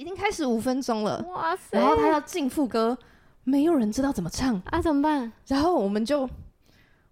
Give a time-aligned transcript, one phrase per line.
[0.00, 1.78] 已经开始五分钟了，哇塞！
[1.78, 2.96] 然后他要进副歌，
[3.44, 5.30] 没有人知道怎么唱啊，怎么办？
[5.46, 6.26] 然后我们就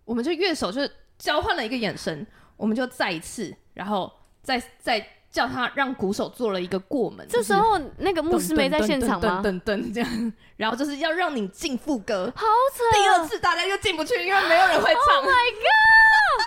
[0.07, 0.81] 我们就乐手就
[1.19, 4.11] 交换了一个眼神，我们就再一次，然后
[4.43, 5.07] 再再。
[5.31, 9.43] 叫他让鼓手做了一个过门，这时候那个牧师没在现场吗？
[9.45, 12.99] 噔噔这样，然后就是要让你进副歌，好扯！
[12.99, 15.17] 第二次大家又进不去，因为没有人会唱。
[15.17, 16.47] Oh my god！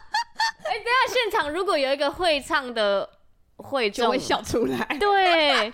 [0.65, 3.07] 哎、欸，等下现场如果有一个会唱的
[3.57, 4.97] 会，就会笑出来。
[4.99, 5.71] 对，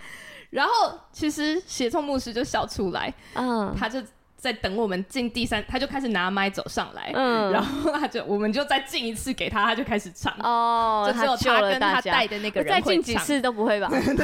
[0.49, 4.01] 然后其实协奏牧师就笑出来，嗯，他就。
[4.37, 13.87] 在等我们进第三，他就开始拿麦走上来，嗯，然后他就我们就再进一次给他，他就开始唱哦，就只有他跟他带的那个人会唱，再进几次都不会吧？
[13.89, 14.23] 对，就只有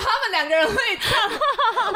[0.00, 1.30] 他们两个人会唱，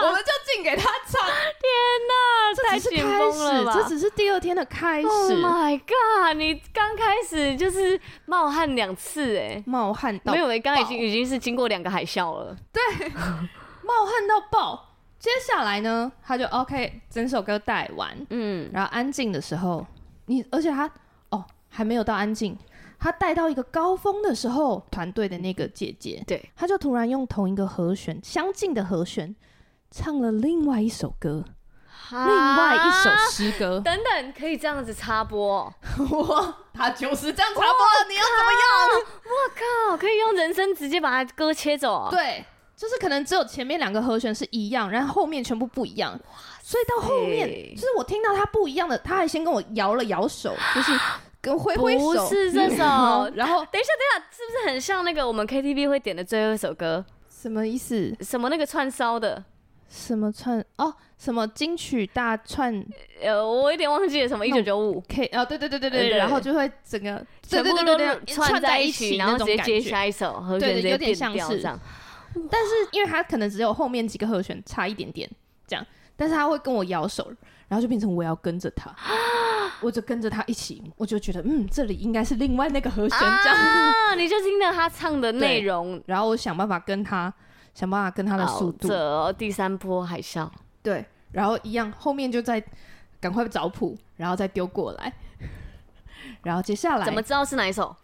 [0.07, 1.27] 我们就进给他唱。
[1.27, 1.67] 天
[2.07, 3.73] 哪，太紧绷了吧？
[3.75, 5.09] 这只是第二天的开始。
[5.09, 6.37] Oh my god！
[6.37, 12.55] 你刚开始就是冒汗两次，哎，冒汗到没有，刚刚已经已经是经过两个海啸了。
[12.71, 13.09] 对，
[13.83, 14.86] 冒汗到爆。
[15.27, 19.85] 接下来呢，他就 OK，整首歌带完，嗯，然后安静的时候，
[20.27, 20.89] 你而且他
[21.31, 22.57] 哦还没有到安静，
[22.97, 29.35] 他带到一个高峰的时候，团队的那个姐姐，对，他就突然用同一个和弦，相近的和弦，
[29.91, 31.43] 唱了另外一首歌，
[32.13, 32.19] 另
[32.57, 35.75] 外一首诗歌，等等，可以这样子插播，
[36.09, 39.03] 我，他就是这样插播了，你要怎么样？
[39.25, 42.45] 我靠，可以用人声直接把他歌切走，对。
[42.77, 46.19] 就是可能只有前面两个和弦是一样，然后后面全部不一样，
[46.63, 50.93] 所以到后面就是我听到他不一样的，他还先跟我摇了摇手，就是
[51.41, 52.77] 跟挥挥手，不是这首。
[53.35, 57.03] 然后等一下，等一下，是不是很像那个我们 KTV 会点的最后一首歌？
[57.31, 58.15] 什么意思？
[58.21, 59.43] 什么那个串烧的？
[59.89, 60.63] 什么串？
[60.77, 62.85] 哦，什么金曲大串？
[63.23, 65.31] 呃，我有点忘记了，什么一九九五 K？
[65.33, 67.97] 哦，对对对对对，然后就会整个全部都
[68.27, 71.79] 串在一起，然后直接接下一首和弦，有点像是这样。
[72.51, 75.31] 但是因为他可能只有后面几个和弦差一点点
[75.67, 75.87] 这样，
[76.17, 77.33] 但是他会跟我摇手，
[77.69, 78.95] 然后就变成我要跟着他，
[79.81, 87.33] 我就跟着他一起，我就觉得嗯，这里应该是另外那个和弦这样， 啊，你就听到他唱的内容，然后我想办法跟他
[87.75, 90.49] 想办法跟他的速度，这第三波海啸，
[90.83, 92.63] 对，然后一样后面就再
[93.21, 95.13] 赶快找谱，然后再丢过来，
[96.43, 97.95] 然后接下来怎么知道是哪一首？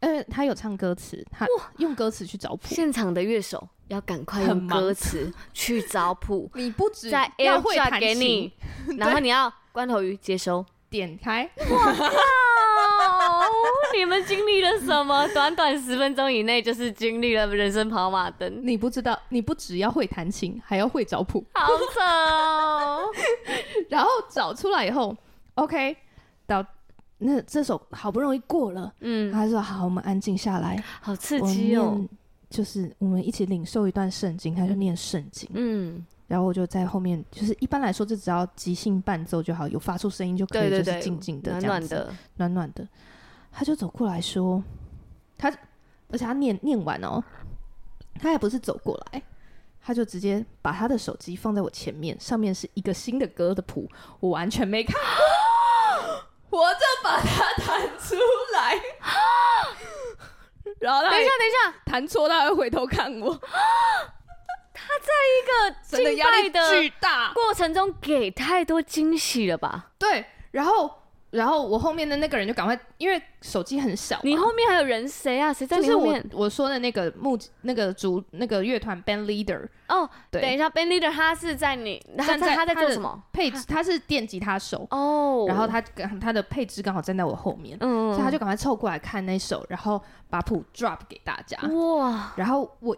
[0.00, 1.46] 呃，他有唱歌词，他
[1.78, 2.62] 用歌词去找谱。
[2.68, 6.50] 现场的乐手要赶快用歌词去找谱。
[6.56, 8.52] 你不止在 AirDrop 给你，
[8.96, 11.50] 然后你要关头鱼接收点开。
[11.70, 12.08] 哇靠！
[13.94, 15.28] 你们经历了什么？
[15.34, 18.60] 短短十分钟以内，就是经历了人生跑马灯。
[18.62, 21.44] 你不知道，你不只要会弹琴，还要会找谱。
[21.52, 23.10] 好扯哦！
[23.90, 25.14] 然后找出来以后
[25.56, 25.94] ，OK，
[26.46, 26.64] 到。
[27.22, 32.02] 那这首好不容易过了，嗯，他说好，我们安静下来，好刺激哦，
[32.48, 42.88] 就是我们一起领受一段圣经，他就念圣经，嗯，然后我就在后面，就是一般来说，就只要即兴伴奏就好，有发出声音就可以，就是静静的这样子，暖暖的，暖暖的，
[43.52, 44.62] 他就走过来说，
[45.36, 45.50] 他，
[46.08, 47.22] 而且他念念完哦，
[48.18, 49.22] 他也不是走过来，
[49.82, 53.86] 他就直接把他的手机放在我前面，上面是一个新的歌的谱，
[54.20, 55.39] 我完全没看过。
[56.50, 58.14] 我就把它弹出
[58.52, 58.74] 来，
[60.80, 63.34] 然后他等一下，等一下，弹错他会回头看我。
[64.72, 65.52] 他在一个
[65.82, 69.90] 敬拜的巨大过程中给太多惊喜了吧？
[69.98, 70.99] 对，然后。
[71.30, 74.18] 然后我后面的那个人就赶快，因为手机很小。
[74.24, 75.52] 你后面还有人谁啊？
[75.52, 76.22] 谁在你后面？
[76.22, 79.64] 就是我我说的那个木那个主那个乐团 band leader。
[79.88, 83.22] 哦，对，等一下，band leader 他是在你，他在他在做什么？
[83.32, 84.86] 配置，他是电吉他手。
[84.90, 85.44] 哦。
[85.46, 85.80] 然后他
[86.20, 91.56] 他的配置刚好站在我后面，嗯，所以他就赶快凑过来看那首，然后把谱 drop 给大家。
[91.68, 92.32] 哇！
[92.36, 92.96] 然后我，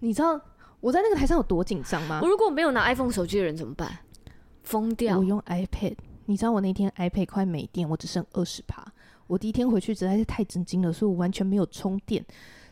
[0.00, 0.38] 你知道
[0.80, 2.20] 我在那个台上有多紧张吗？
[2.22, 3.98] 我如果没有拿 iPhone 手机的人怎么办？
[4.62, 5.18] 疯掉！
[5.18, 5.96] 我用 iPad。
[6.26, 8.84] 你知道我那天 iPad 快没电，我只剩二十趴。
[9.26, 12.24] 我第一天回去实在是太震惊了，所以我完全没有充电。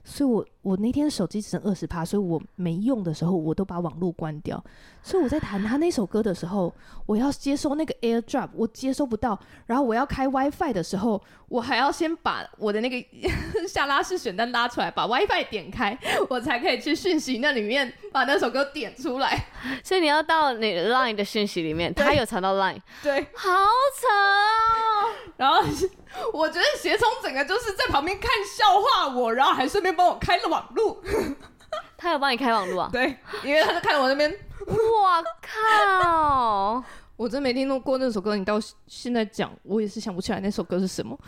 [0.03, 4.63] 所以我我那天手机只剩二十趴，所以我没用的时候，我都把网络关掉。
[5.03, 6.73] 所以我在弹他那首歌的时候，
[7.07, 9.39] 我要接收那个 AirDrop，我接收不到。
[9.67, 13.09] 然后我要开 WiFi 的时候，我还要先把我的那个
[13.67, 15.99] 下拉式选单拉出来，把 WiFi 点开，
[16.29, 19.47] 我才可以去讯息那里面把那首歌点出来。
[19.83, 25.09] 所以你要到你 Line 的讯息里面，他有传到 Line，对，好扯哦。
[25.39, 25.63] 然后。
[26.33, 31.03] 我觉得协聪整个就是在旁边看笑话我，然后还顺便帮我开了网路。
[31.97, 32.91] 他有帮你开网路啊？
[32.93, 34.31] 对，因为他就看着我那边。
[34.67, 36.83] 我靠！
[37.17, 41.19] 我真没听过过那首歌，你到现在讲，我也是想不起来那首歌是什么。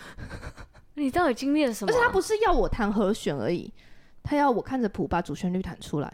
[0.95, 1.93] 你到底经历了什么？
[1.93, 3.73] 而且他不是要我弹和弦而已，
[4.23, 6.13] 他要我看着谱把主旋律弹出来。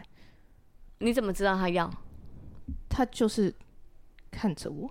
[0.99, 1.89] 你怎么知道他要？
[2.89, 3.53] 他就是
[4.29, 4.89] 看着我，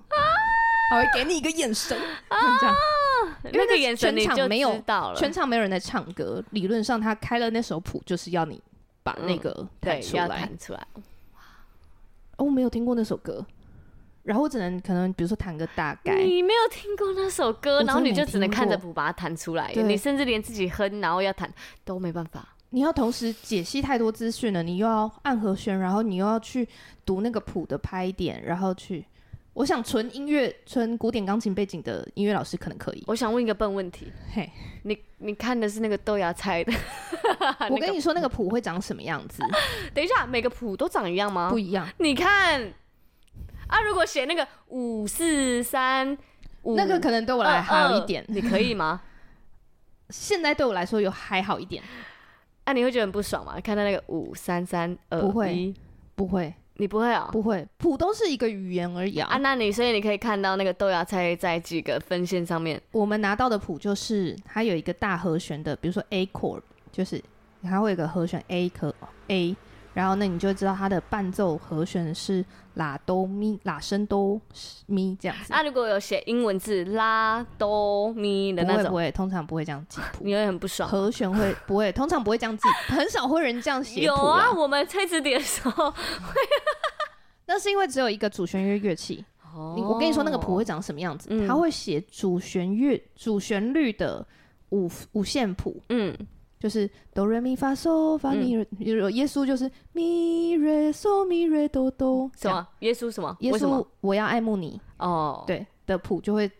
[0.90, 1.98] 他会给你一个眼神，
[2.60, 2.74] 这样。
[3.52, 8.60] 那个眼神你就没有到了，全场没有人在唱歌，理论上他开了那首谱就是要你
[9.02, 10.86] 把那个弹出来，弹出来。
[12.36, 13.44] 哦，我没有听过那首歌，
[14.22, 16.14] 然后我只能可能比如说弹个大概。
[16.16, 21.52] 你没有听过那首歌，然后你就只能看着谱把它弹出来，你甚至连自己哼，然后要弹
[21.84, 22.46] 都没办法。
[22.70, 26.68] 你要同时解析太多资讯了，你又要按和弦，然后你又要去
[27.04, 29.04] 读那个谱的拍点，然后去。
[29.58, 33.02] 我想纯音乐、纯古典钢琴背景的音乐老师可能可以。
[33.08, 34.48] 我想问一个笨问题，嘿，
[34.84, 36.72] 你你看的是那个豆芽菜的？
[37.68, 39.42] 我跟你说那个谱会长什么样子？
[39.92, 41.50] 等一下，每个谱都长一样吗？
[41.50, 41.88] 不一样。
[41.98, 42.72] 你看
[43.66, 46.16] 啊，如果写那个五四三
[46.62, 48.24] 五，那个可能对我来还好一点。
[48.28, 49.00] 你可以吗？
[50.10, 51.82] 现在对我来说有还好一点。
[52.62, 53.58] 啊，你会觉得很不爽吗？
[53.60, 55.74] 看到那个五三三二，不会，
[56.14, 56.54] 不会。
[56.80, 57.32] 你不会啊、喔？
[57.32, 59.28] 不会，谱都是一个语言而已啊。
[59.28, 62.80] 啊，那你所以你可以看到那个豆芽菜在几个分线上面。
[62.92, 67.22] 我们拿到的谱就是它有一个大和弦的，比如说 A chord，就是
[67.64, 68.94] 它会有一个和弦 A 和
[69.26, 69.56] A，
[69.92, 72.44] 然后那你就知道它的伴奏和弦是
[72.78, 74.40] 拉哆咪拉升哆
[74.86, 75.46] 咪这样子。
[75.50, 80.24] 那、啊、如果有写英文字拉哆咪的那种，不会，不会，通常不会这样记谱。
[80.24, 80.88] 你会很不爽。
[80.88, 81.90] 和弦会不会？
[81.92, 84.06] 通常不会这样记， 很少会人这样写谱。
[84.06, 85.96] 有啊，我们吹词典的时候会。
[87.46, 89.24] 那是因为只有一个主旋律乐器。
[89.54, 89.74] 哦。
[89.76, 91.28] 我跟你说，那个谱会长什么样子？
[91.30, 94.24] 嗯、他会写主旋律主旋律的
[94.70, 95.82] 五五线谱。
[95.88, 96.16] 嗯。
[96.58, 98.50] 就是哆瑞咪发嗦发咪，
[98.80, 102.30] 耶稣就是咪瑞嗦咪瑞哆哆。
[102.36, 102.66] 什么？
[102.80, 103.36] 耶稣什么？
[103.40, 104.80] 耶稣，我要爱慕你。
[104.98, 105.44] 哦。
[105.46, 106.50] 对的谱就会，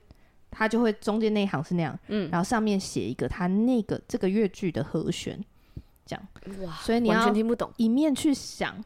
[0.51, 1.99] 他就会中间那一行是那样。
[2.09, 2.31] 嗯。
[2.31, 5.43] 然后上面写一个他那个这个乐句的和弦，
[6.07, 6.29] 这样。
[6.65, 6.73] 哇。
[6.77, 8.83] 所以你要完全听不懂，一面去想。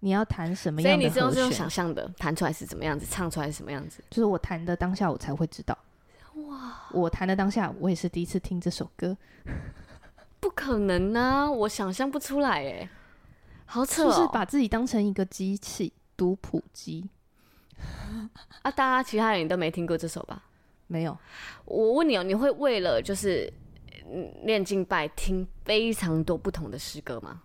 [0.00, 1.12] 你要弹什么样的和弦？
[1.12, 4.00] 所以你是用想象的，弹出来是怎么样子，唱出来是什么样子？
[4.08, 5.76] 就是我弹的当下，我才会知道。
[6.48, 6.88] 哇！
[6.92, 9.16] 我弹的当下，我也是第一次听这首歌。
[10.40, 11.50] 不可能啊！
[11.50, 12.88] 我想象不出来哎，
[13.66, 14.10] 好扯哦！
[14.10, 17.08] 就是把自己当成一个机器读谱机
[18.62, 18.70] 啊！
[18.70, 20.42] 大家其他人都没听过这首吧？
[20.86, 21.16] 没有。
[21.64, 23.52] 我问你哦，你会为了就是
[24.44, 27.42] 练敬拜听非常多不同的诗歌吗？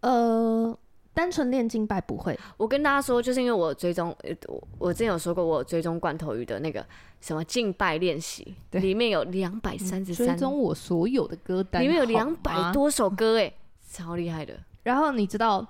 [0.00, 0.78] 呃。
[1.20, 4.16] 单纯练敬拜不会，我跟大家说，就是因为我追踪，
[4.48, 6.82] 我我之前有说过，我追踪罐头鱼的那个
[7.20, 13.52] 什么敬拜练习，里面有两百三十三，追踪我所有的歌单，里面有两百多首歌，哎，
[13.86, 14.58] 超厉害的。
[14.82, 15.66] 然后你知道，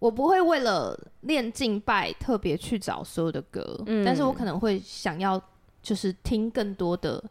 [0.00, 5.40] 我不会为了练敬拜特别去找所有的歌，嗯，但是我可能会想要
[5.80, 7.22] 就是听更多的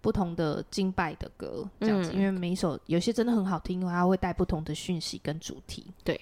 [0.00, 6.20] 不同的敬拜的歌，这样子，嗯，因为每一首有些真的很好听，它会带不同的讯息跟主题，对。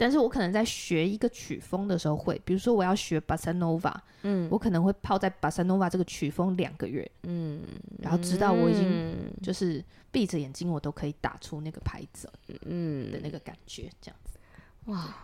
[0.00, 7.60] 但是我可能在学一个曲风的时候会，比如说我要学巴萨诺瓦，嗯，我可能会泡在巴萨诺瓦这个曲风两个月，嗯，
[7.98, 12.26] 然后直到我已经就是闭着眼睛，我都可以打出那个拍子，
[12.64, 13.12] 嗯。
[13.12, 14.38] 的那个感觉，这样子，
[14.86, 15.14] 哇，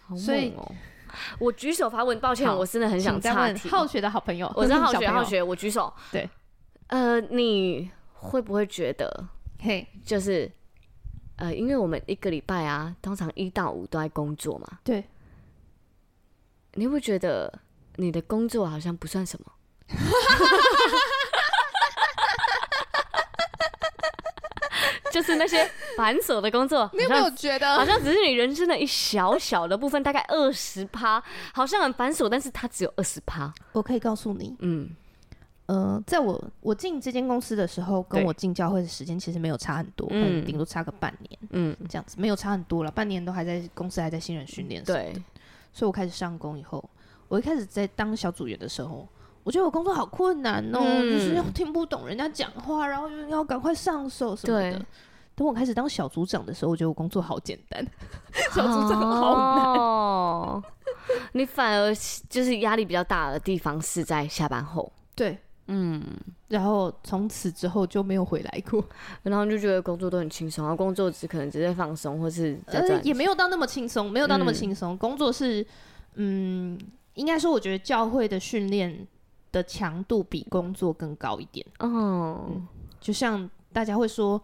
[0.00, 0.52] 好所以
[1.38, 3.68] 我举手发问，抱歉，我真的很想插题。
[3.68, 6.28] 好学的好朋友，我是 好学好学，我举手，对，
[6.88, 9.28] 呃，你会不会觉得，
[9.60, 10.50] 嘿，就是。
[11.36, 14.78] 呃，因为我们一个礼拜啊，通常一到五都在工作嘛。
[14.82, 15.04] 对。
[16.78, 17.50] 你会不会觉得
[17.96, 19.52] 你的工作好像不算什么？
[25.10, 25.66] 就是那些
[25.96, 31.22] 繁琐的工作，你有没有觉得好像只是你人生的一小小的部分，大概二十趴，
[31.54, 33.50] 好像很繁琐，但是它只有二十趴。
[33.72, 34.90] 我可以告诉你，嗯。
[35.66, 45.12] 呃，在我我进这间公司的时候，跟我进教会的时间其实没有差很多，可能顶多差个半年，嗯，这样子没有差很多了，半年都还在公司还在新人训练，对，
[45.72, 46.88] 所以我开始上工以后，
[47.26, 49.08] 我一开始在当小组员的时候，
[49.42, 54.86] 我觉得我工作好困难哦，嗯、就是要听不懂人家讲话，然后又要赶快上手什么的。
[55.34, 57.84] 等我开始当小组长的时候，我觉得我工作好简单，
[58.54, 59.64] 小组长好难。
[59.64, 60.62] 哦，
[61.32, 61.92] 你反而
[62.28, 65.36] 就是压力比较大的地方是在下班后，对。
[65.68, 66.00] 嗯，
[66.48, 68.84] 然后从此之后就没有回来过，
[69.24, 74.94] 然后就觉得工作都很轻松，然后工作只可能只是放松，或是呃也没有到那么轻松，没有到那么轻松。
[74.94, 75.66] 嗯、工作是，
[76.14, 76.78] 嗯，
[77.14, 79.06] 应该说我觉得教会的训练
[79.50, 81.66] 的强度比工作更高一点。
[81.80, 82.66] 哦、嗯，
[83.00, 84.40] 就像大家会说，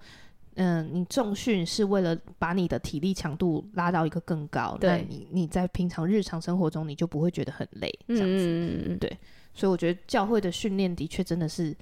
[0.56, 9.16] 嗯，你重训是为了把你的体力强度拉到一个更高，对，你你在平常日常生活中你就不会觉得很累，这样子，嗯、对。
[9.54, 11.76] 所以我觉得教会的训练的确真的是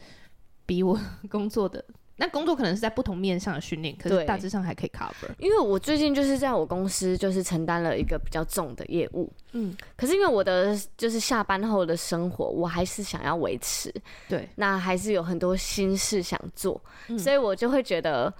[0.66, 0.98] 比我
[1.30, 1.84] 工作的
[2.16, 5.26] 那工作可能是在不同面上的训练，可是大致上还可以 cover。
[5.38, 13.90] 因为我最近就是在我公司就是承担了一个比较重的业务，嗯，可是因为我的就是下班后的生活，我还是想要维持，
[14.28, 18.30] 对，那还是有很多心事想做，嗯，所以我就会觉得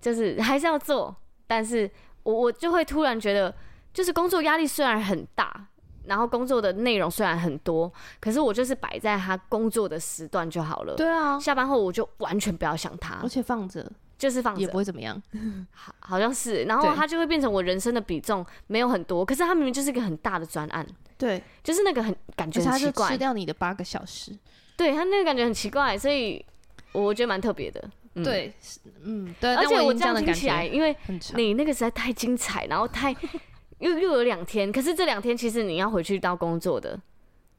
[0.00, 1.14] 就是 还是要做，
[1.46, 1.90] 但是
[2.22, 3.54] 我我就会突然觉得，
[3.92, 5.67] 就是工作压力虽然很大。
[6.08, 10.94] 然后工作的内容虽然很多，可是我就是摆在他工作的时段就好了。
[10.94, 15.22] 对啊，下班后我就完全不要想他，而且放着就是放着也不会怎么样。
[15.70, 16.64] 好，好像是。
[16.64, 20.84] 然后他就会变成我人生的比重没有很多，可是他明明就是一个很大的专案。
[21.18, 24.32] 对，就是那个很感觉很奇怪，吃掉你的八个小时。
[24.76, 26.42] 对，他那个感觉很奇怪，所以
[26.92, 27.90] 我觉得蛮特别的。
[28.14, 28.52] 嗯、对，
[29.02, 29.54] 嗯，对。
[29.54, 30.96] 而且我这样听起来，因为
[31.34, 33.14] 你那个实在太精彩，然后太。
[33.78, 36.98] 又又有两天，可是这两天其实你要回去到工作的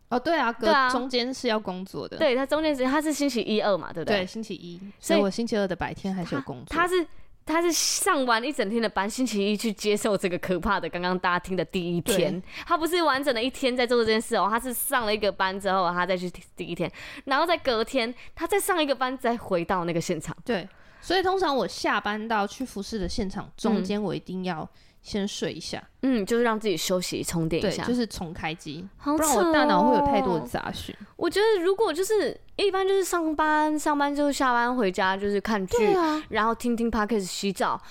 [0.10, 4.22] 哦，对啊，对啊，中间是要工作的，对，他中间是他是星期一二嘛，对不对？
[4.22, 6.66] 对，星期一，所以我星期二的白天还是有工作。
[6.70, 7.06] 他是
[7.46, 16.92] 他是上完一整天的班，星期一去接受这个可怕的刚刚大家听的第一天，他不是完整的一天在做这件事哦，他是上了一个班之后，他再去第一天，
[17.26, 20.36] 然后再隔天他再上一个班，再回到那个现场。
[20.44, 20.68] 对，
[21.02, 24.68] 所以通常我下班到去服饰的现场中间，我一定要。
[25.02, 30.96] 先睡一下，嗯，就是让自己休息充电一下，就是重开机，喔，不然我大脑会有太多的杂讯。
[31.16, 37.82] 我觉得如果就是一般就是上班，上班之后下班回家就是看剧，啊，然后听听 Podcast 洗澡，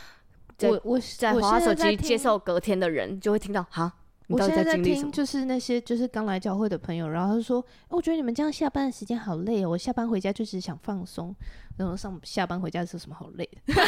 [0.63, 3.93] 我我在滑手机接受隔天的人就会听到哈，
[4.29, 11.35] 我现在在听就是那些就是刚来教会的朋友，然后他说，欸，我觉得你们这样下班的时间好累哦，我下班回家就只是想放松，
[11.79, 13.73] 然后上下班回家是什么好累的？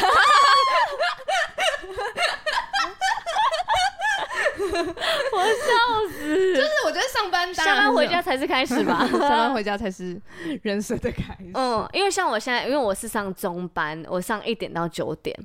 [5.32, 6.54] 我笑死！
[6.54, 10.20] 就是我觉得上班下班回家才是开始吧， 下班回家才是
[10.62, 11.50] 人生的开始。
[11.54, 15.36] 嗯，因为像我现在，因为我是上中班，我上一点到九点，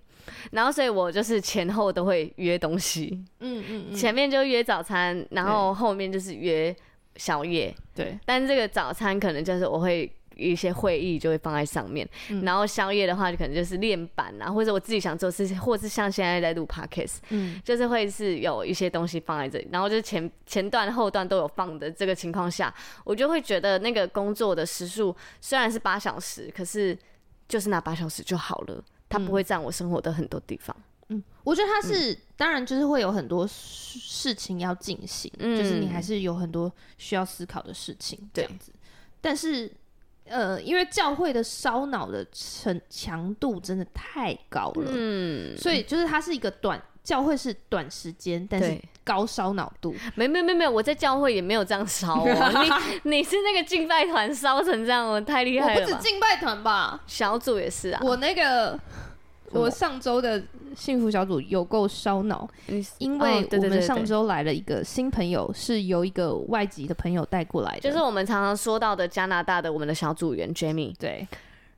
[0.52, 3.24] 然后所以我就是前后都会约东西。
[3.40, 6.76] 嗯嗯，嗯前面就约早餐，然后后面就是约
[7.16, 7.76] 宵夜。
[7.94, 10.12] 对，但是这个早餐可能就是我会。
[10.36, 22.74] 一些会议就会放在上面，嗯、然后宵夜的话就可能就是练板啊，或者我自己想做事情，或者是像现在在录 podcast，嗯，就是会是有一些东西放在这里，然后就是前前段后段都有放的这个情况下，
[23.04, 26.98] 我就会觉得那个工作的时数虽然是八小时，可是
[27.48, 30.76] 就是那八小时就好了，它不会占我生活的很多地方。
[31.10, 38.72] 嗯，我觉得它是、嗯、当然就是会有很多事情要进行，嗯，就是你还是有很多需要思考的事情这样子，
[39.22, 39.72] 但是。
[40.28, 49.94] 呃，因为教会的烧脑的程强度真的太高了，嗯，所以就是它是一个短教会是短时间，但是高烧脑度。
[50.16, 52.26] 没没没没有，我在教会也没有这样烧哦。
[53.04, 55.82] 你你是那个敬拜团烧成这样我，太厉害了。
[55.82, 58.02] 我不止敬拜团吧，小组也是啊。
[58.04, 58.80] 我那个
[59.52, 60.44] 我上周的。
[60.76, 62.46] 幸福小组有够烧脑，
[62.98, 70.94] 因为我们上周来了一个新朋友，是由一个外籍的朋友带过来的，就是我们常常说到的加拿大的我们的小组员 Jamie。
[71.00, 71.26] 对，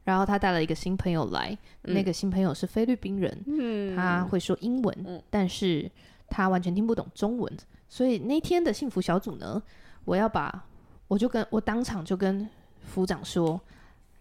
[0.03, 5.87] 然后他带了一个新朋友来，嗯、那个新朋友是菲律宾人，嗯，他会说英文，嗯，但是
[6.27, 7.53] 他完全听不懂中文，
[7.87, 9.61] 所以那天的幸福小组呢，
[10.05, 10.65] 我要把
[11.07, 12.49] 我就跟我当场就跟
[12.81, 13.61] 副长说，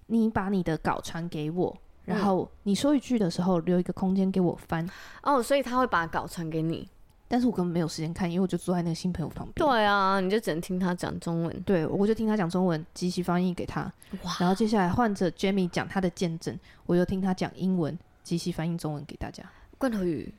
[0.09, 1.75] 你把你的稿传给我。
[2.07, 4.89] 然后你说一句的时候，留一个空间给我翻。
[5.23, 6.89] 哦，所以他会把稿传给你，
[7.29, 9.55] 但是我根本没有时间看，因为我就坐在那个新朋友旁边。
[9.55, 11.63] 对啊，你就只能听他讲中文。
[11.63, 13.83] 对，我就听他讲中文，机器翻译给他。
[14.23, 14.37] 哇！
[14.39, 19.43] 然后接下来换着 Jamie 讲他的见证，我就听他讲英文，机器翻译中文给大家。
[19.77, 20.33] 罐头鱼。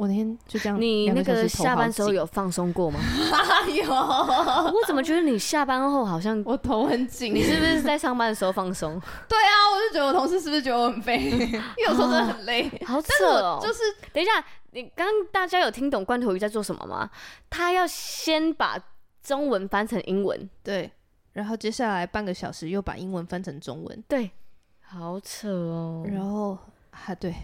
[0.00, 2.98] 我那天就这样，你那个下班时候有放松过吗？
[3.68, 3.84] 有。
[3.92, 7.34] 我怎么觉得你下班后好像我头很紧？
[7.34, 8.98] 你是不是在上班的时候放松？
[9.28, 11.18] 对啊，我就觉得我同事是不是觉得我很废？
[11.28, 13.58] 因为有时候真的很累，好扯哦。
[13.62, 13.80] 就是
[14.10, 17.10] 等一下，你刚刚大家有听懂罐头鱼在做什么吗？
[17.50, 18.78] 他要先把
[19.22, 20.90] 中文翻成英文，对，
[21.34, 24.30] 然后接下来半个小时又把英文翻成中文，对，
[24.80, 26.06] 好扯哦。
[26.06, 26.56] 然后
[26.92, 27.34] 啊对。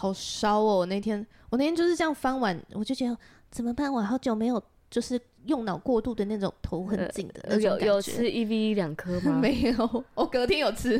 [0.00, 0.78] 好烧哦！
[0.78, 3.14] 我那天我那天就是这样翻完，我就觉得
[3.50, 3.92] 怎么办？
[3.92, 7.86] 我好久没有就是用脑过度的那种头很紧的那种感觉。
[7.86, 9.38] 有有吃 EVE 两颗 吗？
[9.42, 10.96] 没有，我隔天有吃，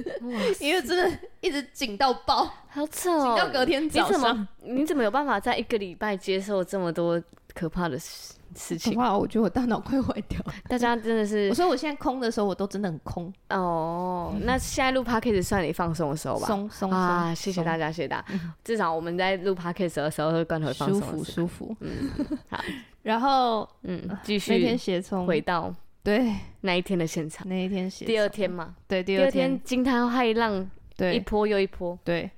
[0.61, 3.35] 因为真的一直紧到爆，好扯哦！
[3.35, 4.49] 紧到隔天早上，你怎么
[4.81, 7.23] 你怎么有办法在一个礼拜接受这么多
[7.55, 8.35] 可怕的事？
[8.55, 10.41] 事情话，我觉得我大脑快坏掉。
[10.69, 13.33] 大家真的是， 我说我现在空的时候，我都真的很空。
[13.51, 16.47] 哦，那现在录 podcast 算你放松的时候吧？
[16.47, 17.35] 松松啊！
[17.35, 18.27] 谢谢大家，谢谢大家。
[18.65, 21.77] 至少我们在录 podcast 的时候，会更会放松，舒服舒服。
[21.81, 22.11] 嗯，
[22.49, 22.59] 好。
[23.03, 24.53] 然后，嗯，继续。
[24.53, 32.31] 那天写从回到对那一天的现场，那一天写第二天嘛，对，第二天惊涛骇浪对，一波又一波，对，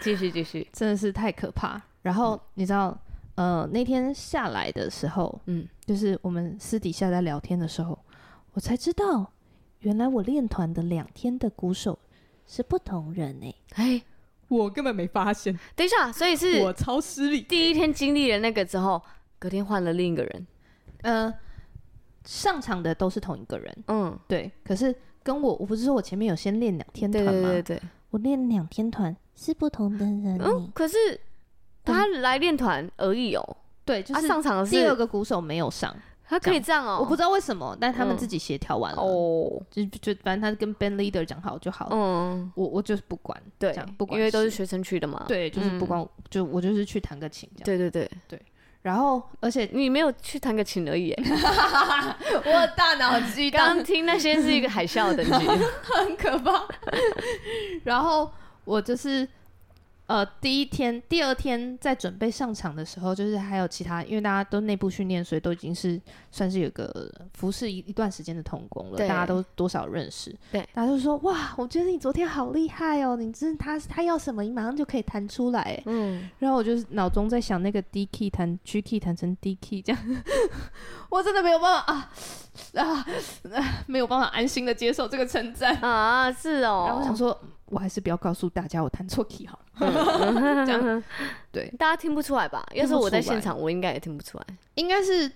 [0.00, 1.80] 继续继续，真的是太可怕。
[2.02, 2.96] 然后你知道，
[3.36, 7.98] 呃，那天下来的时候，嗯，就是我们私底下在聊天的时候，
[8.52, 9.30] 我才知道，
[9.80, 11.98] 原来我练团的两天的鼓手
[12.46, 14.02] 是不同人哎、欸，哎，
[14.48, 15.56] 我根本没发现。
[15.74, 17.42] 等一下，所以是我超失礼。
[17.42, 19.02] 第一天经历了那个之后，
[19.38, 20.46] 隔天换了另一个人，
[21.02, 21.34] 呃，
[22.24, 24.50] 上场的都是同一个人，嗯，对。
[24.64, 27.30] 可是跟我，我不是说我前面有先练两天团吗？
[27.30, 31.20] 对对对对，我练两天团是不同的人，嗯，可是。
[31.86, 35.94] 他来练团而已哦，对，就是上场的是第二个鼓手没有上，
[36.28, 48.10] 他可以这样哦，我不知道为什么，但他们自己协调完了哦，就就反正他跟 band leader 讲好就好了，嗯，我我就是不管，对，不管，因为都是学生去的嘛，对，就是不管，就我就是去弹个琴，这样，对对对。
[48.28, 48.42] 对，
[48.82, 51.12] 然后而且你没有去弹个琴而已，
[52.44, 55.46] 我大脑激荡，刚听那些是一个海啸等级，
[55.82, 56.64] 很可怕，
[57.84, 58.30] 然后
[58.64, 59.28] 我就是。
[60.06, 70.32] 呃，第一天、第二天在准备上场的时候，就是还有其他，因为大家都内部训练，所以都已经是算是有个服侍一一段时间的童工了，对大家都多少认识。
[70.52, 75.82] 对，大家就说哇，我觉得你昨天好厉害哦，你真他他要什么，你马上就可以弹出来。
[75.86, 80.00] 嗯，然后我就脑中在想那个 D key 弹 G key 弹成 D key 这样，
[81.10, 82.12] 我真的没有办法啊
[82.74, 83.04] 啊，
[83.52, 86.84] 啊，没有办法安心的接受这个称赞啊，是哦。
[86.86, 87.38] 然后我想说。
[87.68, 89.92] 我还是不要告诉大家我弹错 key 好了，
[90.64, 91.02] 这样
[91.50, 92.64] 对，大家听不出来吧？
[92.72, 94.46] 要是我在现场，我应该也听不出来。
[94.76, 95.28] 应该是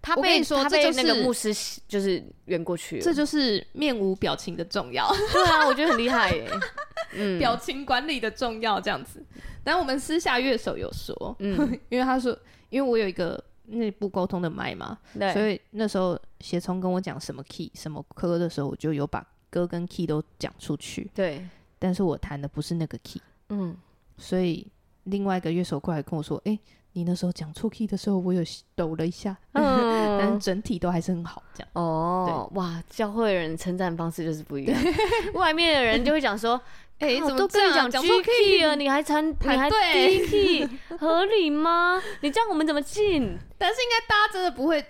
[0.00, 1.52] 他被他被那个牧师
[1.88, 5.12] 就是圆过去，这就是面无表情的重要。
[5.34, 6.48] 对啊，我觉得很厉害耶。
[7.16, 9.20] 嗯，表情管理的重要这样子。
[9.64, 12.38] 但我们私下乐手有说，嗯，因为他说，
[12.70, 21.10] 因为我有一个内部沟通的麦嘛，对，所以那时候协聪跟我讲什么 key 什么歌的时候，我就有把歌跟 key 都讲出去。
[21.14, 21.46] 对。
[21.76, 23.76] 但是我弹的不是那个 key，嗯，
[24.16, 24.66] 所以
[25.02, 26.60] 另外一个乐手过来跟我说：“哎、欸，
[26.94, 28.40] 你那时候讲错 key 的时候，我有
[28.74, 29.62] 抖了一下，嗯、
[30.18, 34.80] 但是整体都还是很好。”这样哦，对哇，教会人称赞方式就是不一样，
[35.34, 36.60] 外面的人就会讲说
[37.00, 42.00] ：“哎、欸，怎么这样讲错 key 了，你还参，你还 D key，合理吗？
[42.22, 44.84] 你这样我们怎么进？”但是应该大家真的不会。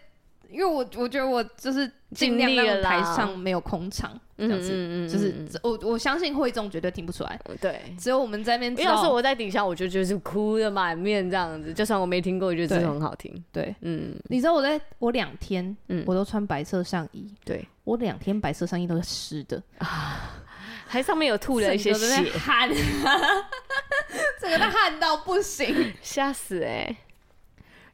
[0.51, 8.87] 因为我我觉得我就是尽量让台上没有空场这样子，就是我我相信会众绝对听不出来，对，只有我们在那边。
[8.87, 13.45] 要是我在底下，我就就是哭的满面这样子，就算我没听过，我觉得真的很好听。
[13.53, 15.77] 对，嗯，你知道我在我两天，
[16.07, 20.43] 我都穿白色上衣，对，我两天白色上衣都是湿的啊，
[20.87, 22.69] 还上面有吐了一些血汗，
[24.41, 26.97] 整个都汗到不行，吓死哎！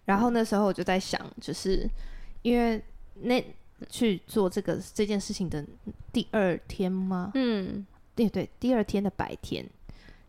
[0.05, 1.89] 然后那时候我就在想，就是。
[2.42, 2.83] 因为
[3.14, 3.44] 那
[3.88, 5.64] 去做这个这件事情的
[6.12, 7.33] 第二天吗？
[7.35, 9.64] 嗯，对对，第二天的白天，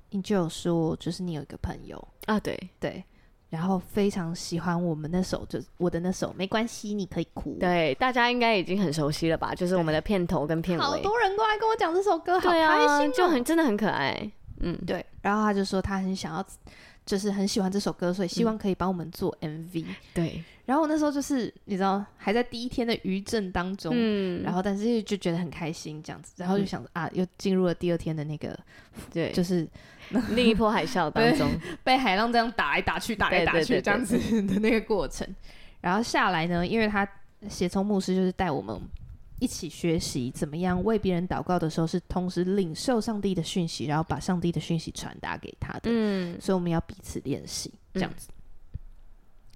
[0.10, 3.04] 你就有说，就是你有一个朋友啊，对对，
[3.50, 7.58] 然后非常喜欢我们那首，就我的那首，没关系，你可以哭。
[7.60, 9.54] 对，大家应该已经很熟悉了吧？
[9.54, 14.32] 就是我们的片头跟片尾，好多人过来跟我讲这首歌，好开心，就很真的很可爱。
[14.60, 16.46] 嗯，对，然后他就说他很想要。
[17.06, 19.86] 就是很喜欢这首歌，所以希望可以帮我们做 MV。
[19.88, 28.58] 嗯、对，然后我那时候就是你知道还在第一天的余震当中，嗯，然后但是就觉得很开心这样子，然后就想着、嗯、啊，又进入了第二天的那个，
[29.12, 29.68] 对，就是
[30.32, 31.50] 另一波海啸当中，
[31.84, 35.28] 被海浪这样打来打去，打来打去这样子的那个过程。
[35.82, 37.08] 然后下来呢，因为他
[37.50, 38.80] 协聪牧师就是带我们。
[39.42, 45.86] 一起学习怎么样为别人祷告的时候，是同时领受上帝的讯息，然后把上帝的讯息传达给他的。
[45.86, 48.30] 嗯，所以我们要彼此练习这样子。
[48.30, 48.80] 嗯、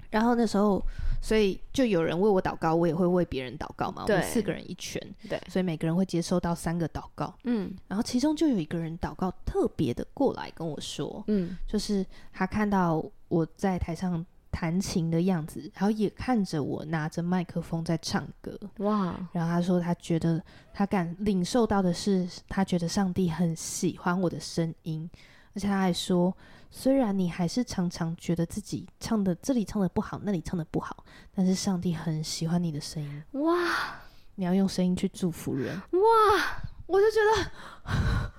[0.10, 0.84] 然后那时候，
[1.22, 4.06] 所以就有人为我祷告，我也会为别人祷告嘛。
[4.08, 7.32] 对我们四个人一圈，对，所以每个人会接收到三个祷告。
[7.44, 14.26] 嗯，然后其中就有一个人祷告特别的过来跟我说，嗯，就是他看到我在台上。
[14.56, 19.14] 弹琴的样子，然后也看着我拿着麦克风在唱歌，哇！
[19.34, 20.42] 然后他说他觉得
[20.74, 25.10] 他感领受到的是，他觉得上帝很喜欢我的声音，
[25.54, 26.34] 而且他还说，
[26.72, 34.00] 虽然你还是常常觉得自己唱的这里唱的不好，那里唱的不好，但是上帝很喜欢你的声音，哇！
[34.36, 36.62] 你要用声音去祝福人，哇！
[36.88, 38.32] 我就觉得。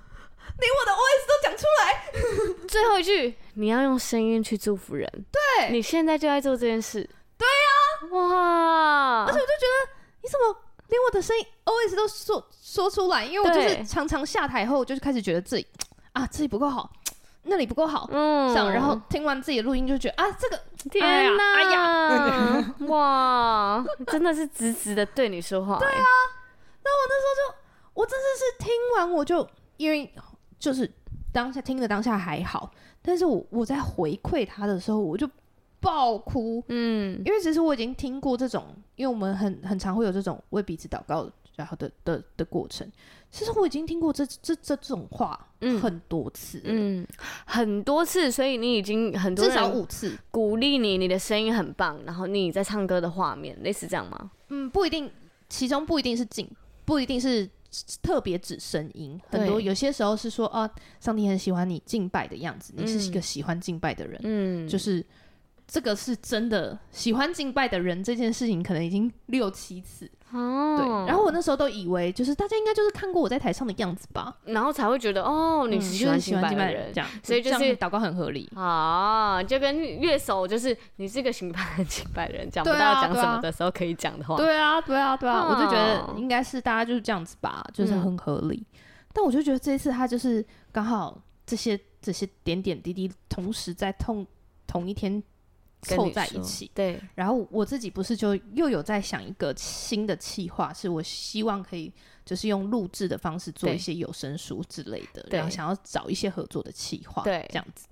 [0.59, 5.07] 连我的 OS 都讲出来， 最后一句，你要用声音去祝福人。
[5.31, 7.09] 对，你现在就在做这件事。
[7.37, 9.25] 对呀，哇！
[9.27, 10.57] 而且我就觉得，你怎么
[10.89, 13.25] 连我的声音 OS 都说说出来？
[13.25, 15.67] 因为我就是常常下台后，就是开始觉得自己
[16.15, 16.91] 啊，自己不够好，
[17.43, 20.59] 那里不够好，嗯，想然后听完自己的录音，就觉得啊，这个
[20.91, 25.79] 天哪，哎呀， 哇，真的是直直的对你说话。
[25.79, 26.05] 对啊，
[26.83, 27.59] 那我那时候就，
[27.93, 29.47] 我真的是听完我就。
[29.79, 30.11] 因为
[30.59, 30.91] 就是
[31.33, 32.71] 当下听的当下还好，
[33.03, 35.29] 但是我我在回馈他的时候，我就
[35.81, 36.63] 爆哭。
[36.69, 38.67] 嗯，因为其实我已经听过这种，
[38.97, 42.91] 因为我们很很常会有这种为彼此祷告然后的的的过程。
[43.31, 45.39] 其实我已经听过这这这这种话
[45.83, 47.07] 很多次嗯，嗯，
[47.45, 54.31] 很多次，所以你已经很多至少五次鼓励你，你的声音很棒，然后你在唱歌的画面类似这样吗？
[54.49, 55.11] 嗯，不一定，
[55.49, 56.49] 其中不一定是敬，
[56.85, 57.51] 不一定是
[58.03, 65.05] 特别指声音，很多有些时候是说啊，上帝很喜欢你敬拜的样子，你是一个喜欢敬拜的人，嗯，就是。
[65.69, 70.77] 这个是真的喜欢敬拜的人，这件事情可能已经六七次哦。
[70.77, 88.65] 对，然后我那时候都以为，就是大家应该就是看过我在台上的样子吧，然后才会觉得哦，你是喜欢敬拜的人，这样，所以就是祷告很合理啊，就跟乐手就是你是一个喜欢敬拜的人，讲不到要讲什么的时候可以讲的话，对啊，对啊，对啊，我就觉得应该是大家就是这样子吧，就是很合理。
[89.13, 94.27] 但我就觉得这一次他就是刚好这些这些点点滴滴同时在同
[94.67, 95.23] 同一天。
[95.95, 97.01] 凑在一起，对。
[97.15, 101.93] 然后我自己不是就又有在想一个新的企划，是我希望可以
[102.25, 107.87] 就是用录制的方式做一些有声书之类的，然后想要找一些合作的企划，对，这样子。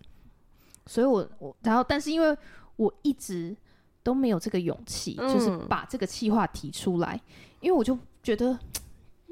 [0.87, 2.37] 所以我我然后但是因为
[2.76, 3.57] 我一直
[4.02, 7.18] 都没有这个勇气，嗯、就是把这个企划提出来，
[7.61, 8.59] 因为我就觉得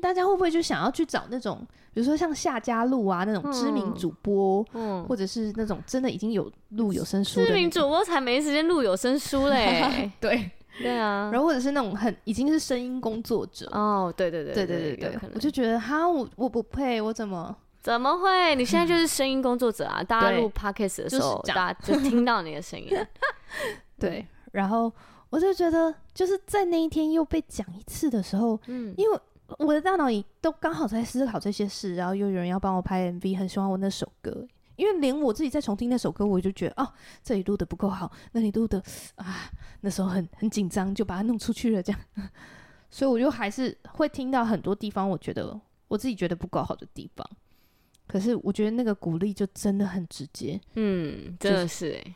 [0.02, 1.64] 大家会不会就想要去找那种。
[1.94, 18.56] 比如说像夏家路啊那种知名主播，嗯，或者是那种真的已经有录有声书的知名主播才没时间录有声书嘞， 对对啊，然后或者是那种很已经是声音工作者哦，对对对对对对对，我就觉得哈我我不配，我怎么怎么会？
[18.56, 20.00] 你现在就是声音工作者啊！
[20.08, 22.88] 大家录 podcast 的时候，大家就听到你的声音，
[24.00, 24.90] 对，然后
[25.28, 29.20] 我就觉得就是在那一天又被讲一次的时候，嗯，因为。
[29.58, 38.82] 我的大脑里都刚好在思考这些事，然后又有人要帮我拍 MV，很喜欢我那首歌，因为连我自己在重听那首歌，我就觉得哦，这里录的不够好，那里录的
[39.16, 42.00] 啊，那时候很很紧张，就把它弄出去了，这样，
[42.90, 47.28] 所以我就还是会听到很多地方，我觉得我自己觉得不够好的地方，
[48.06, 52.14] 可是我觉得那个鼓励就真的很直接，嗯，真的是哎，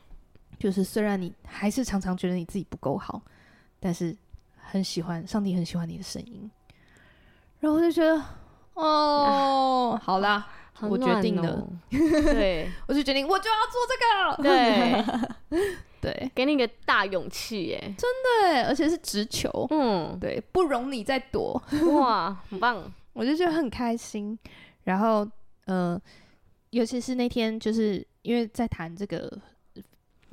[0.59, 3.23] 就是虽然你还是常常觉得你自己不够好，
[3.81, 4.17] 但是
[4.57, 6.51] 很喜欢上帝，很喜欢你的声音。
[7.61, 8.23] 然后我就觉得，
[8.75, 10.47] 哦，啊、好啦，
[10.81, 21.61] 哦、我决定了， 对，我就决定，我就要做这个，对， 对，给你一个大勇气，耶，真的，而且是直球，嗯，对，不容你再躲，
[21.99, 24.39] 哇， 很棒，我就觉得很开心。
[24.85, 25.25] 然后，
[25.67, 26.01] 嗯、呃，
[26.71, 29.33] 尤其是那天，就是因为在谈这个。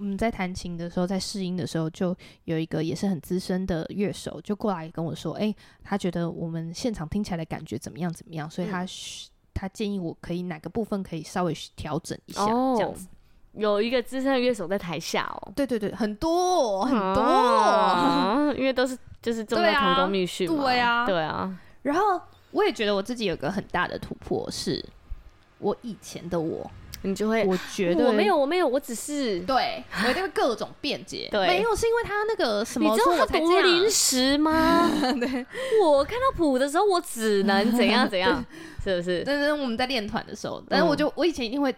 [0.05, 2.13] 嗯，在弹琴的时候，在试音的时候，就
[2.43, 8.11] 有一个也是很资深的乐手，就过来跟我说：“哎、欸，他觉得我们现场听起来的感觉怎么样？
[8.11, 8.49] 怎么样？
[8.49, 8.87] 所以他、嗯、
[9.53, 13.07] 他建议我可以哪个部分可以稍微调整一下，哦、这样子。”
[13.53, 15.53] 有一个资深的乐手在台下哦。
[15.55, 20.63] 对对对，很多很多，啊、因为都是就是正在同工密训嘛。
[20.63, 21.57] 对啊，对啊。
[21.83, 22.19] 然后
[22.51, 24.83] 我也觉得我自己有个很大的突破，是
[25.59, 26.69] 我以前的我。
[27.03, 31.27] 你就会，我觉得我没有，我没有，我只是对，我一定会各种辩解。
[31.31, 34.89] 对，没有是因为他那个什么，你知道他读临时吗？
[35.19, 35.45] 对，
[35.83, 38.43] 我看到谱的时候，我只能怎样怎样，
[38.83, 39.23] 是不是？
[39.25, 41.75] 但是我们在练团的时候，但是我就我以前一定会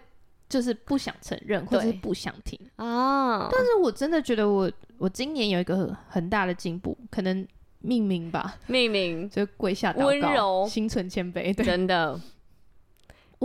[0.47, 3.49] 就是不想承认，或者是不想听啊。
[3.51, 7.45] 但是我真的觉得我我今年有一个很大的进步，可能
[7.79, 12.19] 命名吧，命名就跪下祷告，温柔，心存谦卑，对，真的。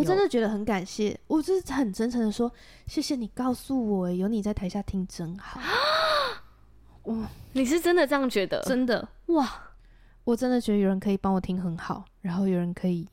[0.00, 2.50] 我真的觉得很感谢，我就是很真诚的说，
[2.86, 5.60] 谢谢你告诉我，有你在台下听真好。
[7.04, 8.62] 哇，你是真的这样觉得？
[8.62, 9.48] 真的哇，
[10.24, 13.06] 我真的觉得有人可以帮我听很好，然后有人可以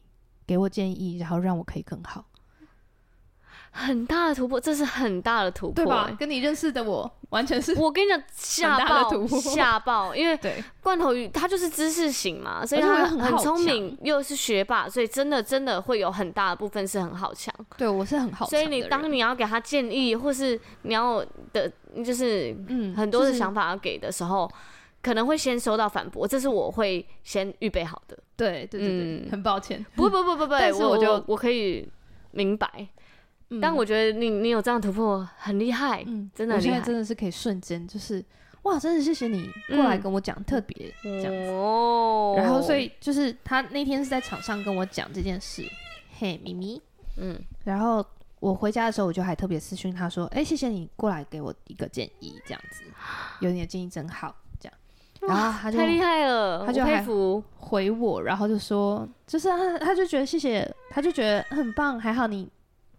[0.46, 2.26] 给我建议，然后让我可以更好。
[3.78, 6.16] 很大的突破，这是很大的突破，欸，对吧？
[6.20, 17.54] 跟你认识的我完全是，我跟你讲，吓爆，吓爆，因为对罐头鱼它就是知识型嘛，所以它很聪明，又是学霸，所以真的真的会有很大的部分是很好强。
[17.78, 21.72] 对，我是很好强，所以你当你要给他建议，或是你要的，
[22.04, 24.50] 就是嗯很多的想法要给的时候，
[25.04, 28.18] 可能会先收到反驳，这是我会先预备好的。
[28.36, 28.90] 对对对
[29.22, 31.88] 对，很抱歉，不不不不不， 但是我就我可以
[32.32, 32.88] 明白。
[33.62, 38.24] 但我觉得你你有这样突破很厉害，嗯，真的厉害，我现在真的是可以瞬间就是
[38.64, 42.36] 哇，真的谢谢你过来跟我讲特别这样子哦。
[42.38, 45.64] 然后所以就是他那天是在场上跟我讲这件事，
[46.20, 46.82] 嘿，咪咪，
[47.18, 48.06] 嗯，然后
[48.40, 52.84] 我回家的时候我就还特别私讯他说，哎，谢谢你过来给我一个建议，这样子，
[53.40, 54.78] 有你的建议真好，这样。
[55.22, 62.48] 然后他就太厉害了，他就佩服回我，然后就说，就是他他就觉得谢谢，他就觉得很棒，还好你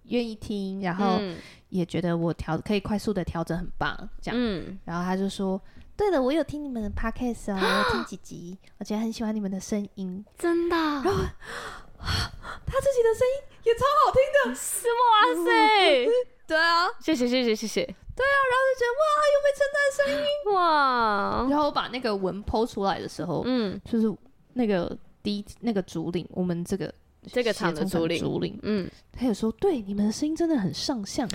[0.09, 1.21] 愿意听，然后
[1.68, 5.61] 也觉得我调可以快速的调整很棒，这样，嗯，然后他就说，
[5.97, 11.12] 对了，我有听你们的 podcast 啊， 我有听几集，我觉得很喜欢你们的声音，真的，然后
[11.99, 14.51] 他自己的声音也超好听的？
[14.51, 16.07] 哇塞，
[16.47, 17.85] 对啊，谢谢谢谢谢谢。
[17.85, 20.55] 对啊，然后就觉得哇，又被称赞声音。
[20.55, 21.47] 哇！
[21.49, 24.12] 然后我把那个文 po 出来的时候，嗯，就是
[24.55, 26.92] 那个第一那个主领，我们这个
[27.27, 31.29] 这个厂的主领，主领，嗯，他也说，对，你们的声音真的很上相，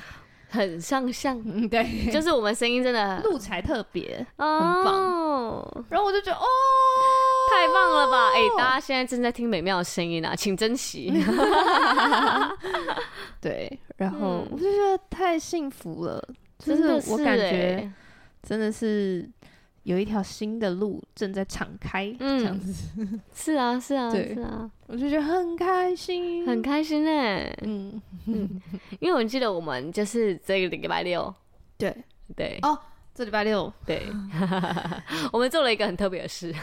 [0.50, 5.86] 很上相， 嗯，对，就是我们声音真的路才特别，哦、很棒。
[5.90, 6.46] 然后我就觉得，哦，
[7.52, 8.30] 太棒了吧！
[8.34, 11.12] 哎，大家现在正在听美妙的声音啊，请珍惜。
[13.42, 16.22] 对，然后我就觉得太幸福了。
[16.60, 17.92] 就是我感觉，
[18.42, 19.30] 真的是
[19.84, 22.40] 有一条新的路正在敞开，嗯。
[22.40, 23.20] 这样子。
[23.34, 27.56] 是啊，是啊，是啊，我就觉得很开心，很开心哎。
[27.62, 28.02] 嗯。
[28.26, 28.62] 嗯，
[29.00, 31.34] 因为我记得我们就是这个礼拜六，
[31.78, 31.96] 对。
[32.36, 32.58] 对。
[32.62, 32.78] 哦，
[33.14, 33.72] 这礼拜六。
[33.86, 34.08] 对，
[35.32, 36.56] 我们做了一个很特别的事，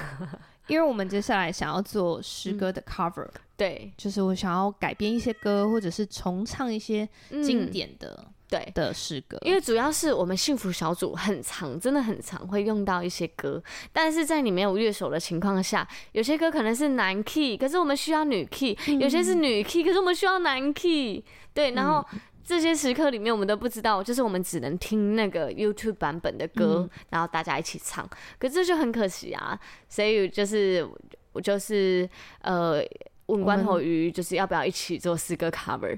[0.66, 7.06] 因为我们接下来想要做诗歌的 cover，对，就是我想要改编一些歌，或者是重唱一些
[7.44, 8.26] 经典的。
[8.50, 13.62] 对的诗歌，因为主要是我们幸福小组很长，真的很长，会用到一些歌。
[13.92, 21.24] 但是在你没有乐手的情况下，有些歌可能是男 key，可是我们需要女 key；有些是女 key，可是我们需要男 key。
[21.54, 22.04] 对，然后
[22.44, 28.08] 这些时刻里面，我们都不知道，就是我们只能听那个 YouTube 版本的歌，然后大家一起唱。
[28.38, 29.56] 可这就很可惜啊，
[29.88, 30.84] 所以就是
[31.32, 32.08] 我就是
[32.42, 32.82] 呃
[33.26, 35.96] 问关头鱼，就是要不要一起做诗歌 cover？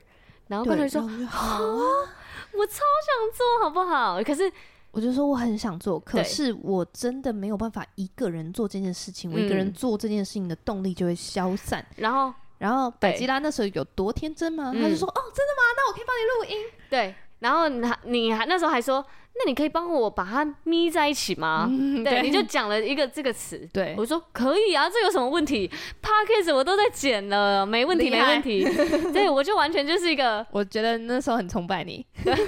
[0.48, 2.18] 然后关头鱼说好啊。
[2.54, 4.22] 我超想做好不好？
[4.22, 4.50] 可是
[4.90, 9.32] 我就说我很想做，可是我真的没有办法一个人做这件事情。
[9.32, 11.84] 我一个人做这件事情的动力就会消散。
[11.96, 14.72] 然后，然后百吉拉那时候有多天真吗？
[14.72, 15.62] 他就说：“哦，真的吗？
[15.76, 17.14] 那我可以帮你录音。”对。
[17.38, 21.66] 然后你还你还那时候还说，那你可以帮我把它咪在一起吗？
[21.70, 23.66] 嗯、对，对，你就讲了一个这个词。
[23.72, 25.70] 对，我说可以啊，这有什么问题
[26.02, 28.62] ？Podcast 我都在剪了，没问题，没问题。
[29.12, 32.04] 对，我就完全就是一个，我觉得那时候很崇拜你。
[32.22, 32.34] 对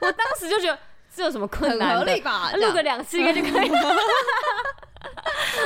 [0.00, 0.78] 我当时就觉得
[1.14, 1.98] 这有什么困难？
[1.98, 2.52] 合理吧？
[2.54, 3.70] 录个两次应该就可以。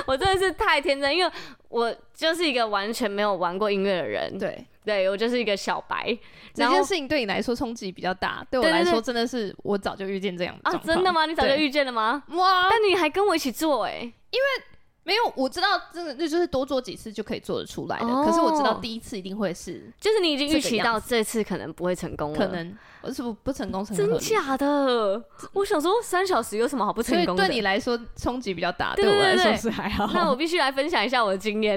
[0.07, 1.31] 我真的是太天真，因为
[1.69, 4.39] 我就是一个完全没有玩过音乐的人。
[4.39, 4.67] 对。
[4.85, 6.17] 对，我就是一个小白，
[6.53, 11.25] 这件事情对你来说冲击比较大，对我来说真的是我早就遇见这样的啊，真的吗？
[11.27, 12.23] 你早就遇见了吗？
[12.31, 12.69] 哇！
[12.69, 14.65] 但你还跟我一起做哎，因为
[15.05, 18.07] 没有我知道，真的那就是多做几次就可以做得出来的。
[18.25, 25.21] 可是我知道第一次一定会是，就是你已经预期到这次可能不会成功了，可能我是不不成功，真假的？
[25.55, 27.47] 我想说三小时有什么好不成功的？
[27.47, 30.09] 对你来说冲击比较大，对我来说是还好。
[30.15, 31.77] 那我必须来分享一下我的经验。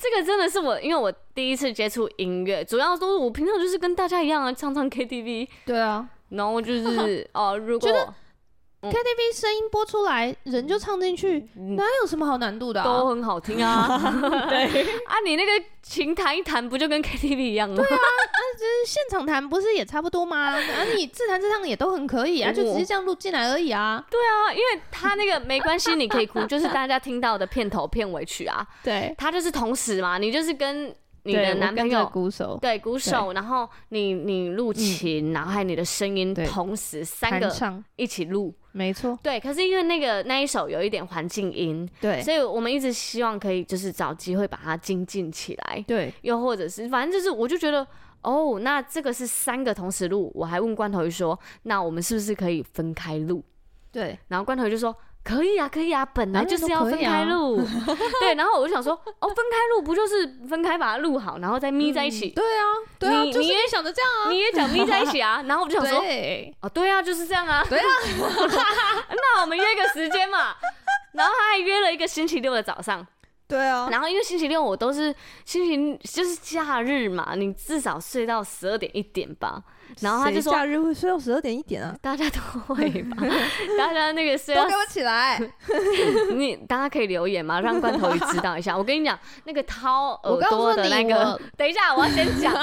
[0.00, 5.48] 这个真的是我，因为我第一次接触音乐，主要都是我平常就是跟大家一样啊，唱唱 KTV。
[5.66, 8.14] 对啊，然后就是 哦，如果
[8.80, 11.40] KTV 声音播出来，人就唱进去，
[11.76, 12.82] 哪有什么好难度的？
[12.84, 13.98] 都很好听啊。
[14.48, 15.50] 对 啊，你那个
[15.82, 17.76] 琴弹一弹，不就跟 KTV 一样吗？
[17.76, 20.52] 对啊，啊，就是现场弹不是也差不多吗？
[20.54, 24.04] 啊，你自弹自唱也都很可以啊，就只是这样录进来而已啊。
[24.08, 28.64] 对啊，因为他那个没关系，你可以哭，就是大家听到的片头片尾曲啊。
[28.84, 30.94] 对，他就是同时嘛，你就是跟。
[31.24, 37.52] 你的男朋友鼓手，对鼓手，然后你你录琴，然后还有你的声音，同时三个
[37.96, 39.18] 一起录，没错。
[39.22, 47.86] 对，可是因为那个那一首有一点环境音，对，所以我们一直希望可以就是找机会把它精进起来，对，又或者是反正就是我就觉得
[48.22, 53.44] 哦，那这个是三个同时录，我还问关头鱼说，那我们是不是可以分开录？
[53.90, 54.94] 对，然后关头鱼就说。
[55.24, 57.64] 可以啊，可以啊，本来就是要分开录，啊、
[58.20, 58.34] 对。
[58.34, 62.28] 然后我就想说，哦，分开录不就是分开把它录好，然后再咪在一起？
[62.28, 62.64] 嗯、对啊，
[62.98, 65.42] 对啊，你你也想着这样啊，你也想咪在一起啊。
[65.46, 67.62] 然后我就想说，对哦，对啊，就是这样啊。
[67.68, 67.84] 对啊，
[69.10, 70.54] 那我们约个时间嘛。
[71.12, 73.06] 然后他还约了一个星期六的早上。
[73.46, 79.62] 对啊，然后因为星期六我都是星期就是假日嘛，你至少睡到十二点一点吧。
[80.00, 82.40] 然后他就说假日会睡到十二点一点啊， 大家都
[82.74, 83.16] 会吧？
[83.78, 85.40] 大家那个睡到都给我起来！
[86.34, 87.60] 你大家可以留言嘛？
[87.60, 88.76] 让罐头鱼知道一下。
[88.76, 92.54] 我跟你讲，那个掏耳朵的那个，等一下我要先讲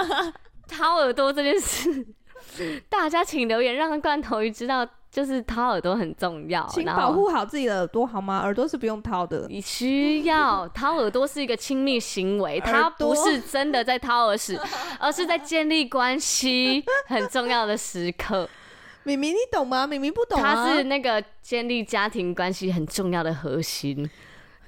[0.68, 2.06] 掏耳朵这件事，
[2.90, 4.88] 大家请留言让罐头鱼知道。
[5.15, 8.39] 就是掏耳朵很重要，请保护好自己的耳朵好吗？
[8.39, 14.60] 耳朵是不用掏的，你需要掏耳朵是一个亲密行为，它不是真的在掏耳屎，
[14.99, 18.49] 而是在建立关系很重要的时刻。
[19.04, 19.88] 明明你懂吗？
[19.88, 20.54] 明明不懂啊。
[20.54, 24.10] 他是那个建立家庭关系很重要的核心。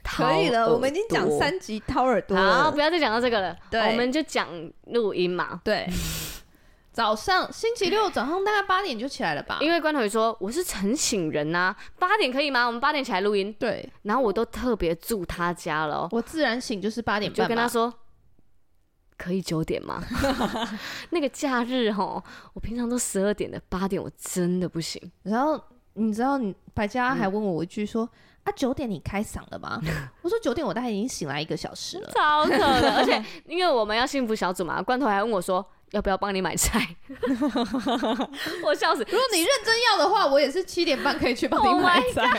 [0.01, 2.63] 可以了，我们已经讲三集掏耳朵了。
[2.63, 3.53] 好，不要再讲到这个了。
[3.69, 4.47] 对，我们就讲
[4.85, 5.59] 录音嘛。
[5.65, 5.85] 对。
[6.97, 9.59] 早上星期六早上大概八点就起来了吧？
[9.61, 12.65] 因为关头鱼说我是晨醒人呐，八点可以吗？
[12.65, 13.53] 我们八点起来录音。
[13.59, 16.07] 对，然后我都特别住他家了。
[16.09, 17.93] 我自然醒就是八点半，就跟他说
[19.15, 20.03] 可以九点吗？
[21.11, 22.19] 那个假日齁，
[22.55, 24.99] 我平常都十二点的，八点我真的不行。
[25.21, 28.09] 然后你知道，你百家还问我一句说、嗯、
[28.45, 29.79] 啊九点你开嗓了吗？
[30.23, 32.91] 我说九点我大概已经醒来一个小时了，超可的。
[32.97, 35.63] 而且因为我们要幸福小组嘛，关头还问我说。
[35.91, 36.95] 要不要帮你买菜？
[38.63, 39.03] 我笑死！
[39.03, 42.23] 如果你认真要的话，我也是七点半可以去帮你买菜。
[42.23, 42.33] Oh、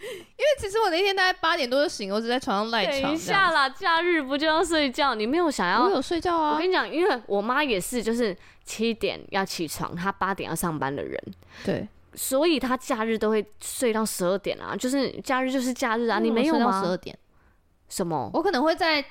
[0.00, 3.02] 因为其实我那天大概八点多就醒，我只在床上赖床。
[3.02, 5.14] 等一下啦，假日不就要睡觉？
[5.14, 5.84] 你没有想要？
[5.84, 6.52] 我有睡觉啊！
[6.54, 11.18] 我跟你讲，因为我妈也是，就是七点要起床，她八点要上班的人。
[11.64, 14.76] 对，所以她假日都会睡到十二点啊。
[14.76, 16.82] 就是假日就是假日啊，你没有吗？
[16.82, 17.16] 十二点？
[17.88, 18.30] 什么？
[18.34, 19.04] 我可能会在，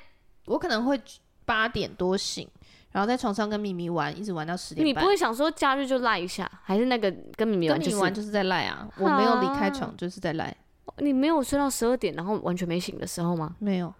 [0.46, 1.00] 我可能会
[1.44, 2.48] 八点多醒。
[2.94, 4.88] 然后在床上跟咪咪玩，一直玩到十点半。
[4.88, 7.90] 你不会想说假日就赖一下，还是那个跟咪咪玩、就是？
[7.90, 8.88] 跟你玩就是在赖啊！
[8.98, 10.56] 我没有离开床，就是在赖。
[10.98, 13.56] 你没有睡到十二点，然后完全没醒的时候吗？
[13.58, 13.92] 没有，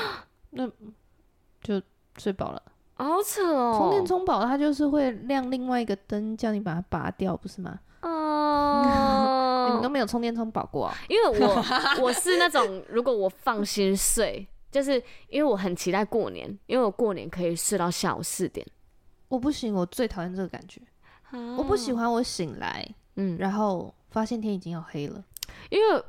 [0.52, 0.66] 那
[1.62, 1.82] 就
[2.16, 2.62] 睡饱了。
[2.94, 3.74] 好扯哦！
[3.76, 7.78] 充电充饱，它就是会亮另外一个灯，叫你把它拔掉，不是吗？
[8.00, 10.94] 哦、uh， 你们都没有充电充饱过啊？
[11.10, 11.64] 因为我
[12.00, 14.48] 我是那种，如果我放心睡。
[14.70, 18.66] 就是因为我很期待过年，因为我过年可以睡到下午四点。
[19.28, 20.80] 我不行，我最讨厌这个感觉。
[21.30, 21.56] 啊。
[21.56, 25.24] 我不喜欢我醒来，嗯，然后发现天已经要黑了。
[25.68, 26.02] 因为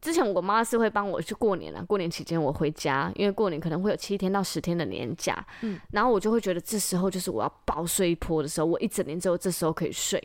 [0.00, 10.22] 之前我妈是会帮我去过年啊，过年期间我回家，因为过年可能会有七天到十天的年假，嗯，然后我就会觉得这时候就是我要暴睡一波的时候，我一整年之后这时候可以睡。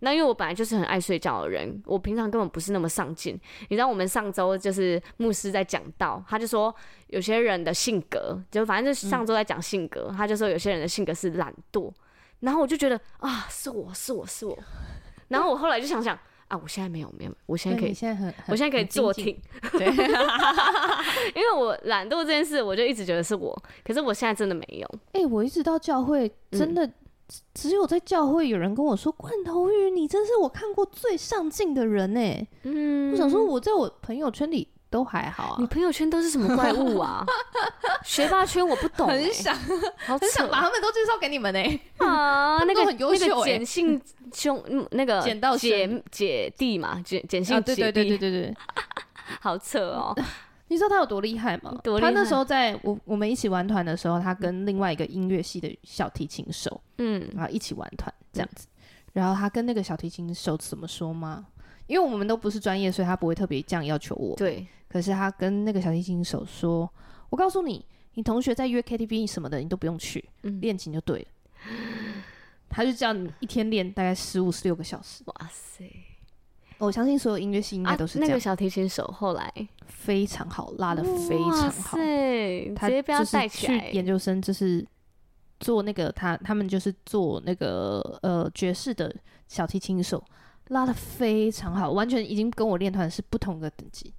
[0.00, 3.38] 那因为我本来就是很爱睡觉的人，我平常根本不是那么上进。
[3.68, 6.74] 你知道我们上周就是牧师在讲到，他就说
[7.08, 11.92] 有些人的性格，就反正就是上周在讲性格，嗯，他就说有些人的性格是懒惰。
[12.40, 14.58] 然后我就觉得啊，是我是我是我。
[15.28, 19.38] 然后我后来就想想啊，我现在没有没有，我现在可以，现在很，我现在可以坐挺。
[19.72, 19.86] 对，
[21.36, 24.88] 因为我懒惰这件事，我就一直觉得是我，可是我现在真的没有。
[25.12, 26.94] 哎，欸，我一直到教会真的，嗯。
[27.54, 35.56] 只有在教会有人跟我说：“罐头鱼，你真是我看过最上进的人呢。”嗯，我想说，我在我朋友圈里都还好啊。
[35.58, 37.24] 你朋友圈都是什么怪物啊？
[38.04, 41.80] 学霸圈我不懂，很想，很想把他们都介绍给你们呢。
[41.98, 44.00] 啊， 那个很优秀，碱性
[44.32, 44.62] 兄，
[44.92, 48.54] 那个碱到姐姐弟嘛，碱碱性姐弟，对对对对对，
[49.40, 50.16] 好扯哦。
[50.70, 51.76] 你知道他有多厉害吗？
[51.82, 52.00] 多害？
[52.00, 58.68] 他那时候在我我们一起玩团的时候，他跟另外一个音乐系的小提琴手，嗯，然后一起玩团这样子。
[59.12, 61.48] 然后他跟那个小提琴手怎么说吗？
[61.88, 64.36] 因为我们都不是专业，所以他不会特别这样要求我。
[64.36, 64.64] 对。
[64.88, 66.88] 可是他跟那个小提琴手说
[67.30, 70.28] ：“我告诉你，你同学在约 KTV 什么的，你都不用去，
[70.60, 71.26] 练琴就对了。
[72.70, 75.24] ”他就这样一天练大概十五十六个小时。
[75.26, 75.84] 哇塞！
[76.80, 78.26] 我相信所有音乐系应该都是这样。
[78.26, 79.52] 啊、那个小提琴手后来
[79.86, 81.98] 非常好，拉的非常好。
[82.74, 84.84] 他直接被他带去研究生，就是
[85.60, 89.14] 做那个他他们就是做那个呃爵士的
[89.46, 90.24] 小提琴手，
[90.68, 94.12] 拉的非常好，完全已经跟我练团是不同的等级。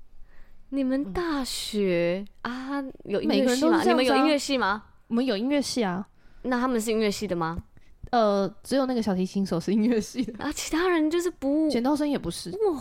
[0.70, 3.78] 你们大学、嗯、啊有音乐系吗？
[3.78, 4.84] 啊、你们有音乐系吗？
[5.08, 6.08] 我们有音乐系啊。
[6.44, 7.58] 那他们是音乐系的吗？
[8.12, 12.52] 呃，只有那个小提琴手是音乐系的 啊，其他人就是不，剪刀声也不是。
[12.52, 12.80] 哇，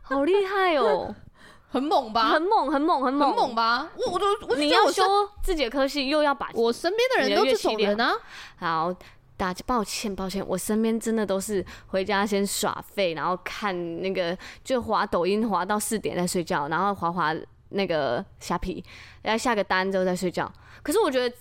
[0.00, 1.14] 好厉害哦，
[1.68, 2.30] 很猛吧？
[2.30, 3.90] 很猛，很猛，很猛，很猛吧？
[3.96, 8.14] 我我都我你要说自己的科系，又要把我身边的人都是这种人啊。
[8.56, 8.94] 好，
[9.36, 17.34] 大家抱歉抱歉，我身边真的都是回家先耍废，然后看那个就滑抖音滑到四点再睡觉，然后滑滑
[17.68, 18.82] 那个虾皮，
[19.20, 20.50] 然后下个单之后再睡觉。
[20.82, 21.36] 可是我觉得。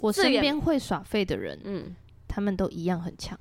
[0.00, 1.94] 我身边会耍废的人，嗯，
[2.28, 3.38] 他们都一样很强，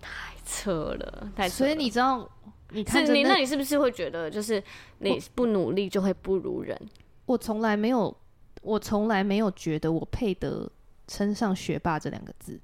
[0.00, 1.48] 太扯了，太扯了。
[1.50, 2.28] 所以你知道，
[2.70, 4.62] 你看你那你是不是会觉得，就是
[4.98, 6.80] 你不努力就会不如人？
[7.26, 8.16] 我从来没有，
[8.62, 10.70] 我从来没有觉得我配得
[11.06, 12.58] 称上学霸这两个字。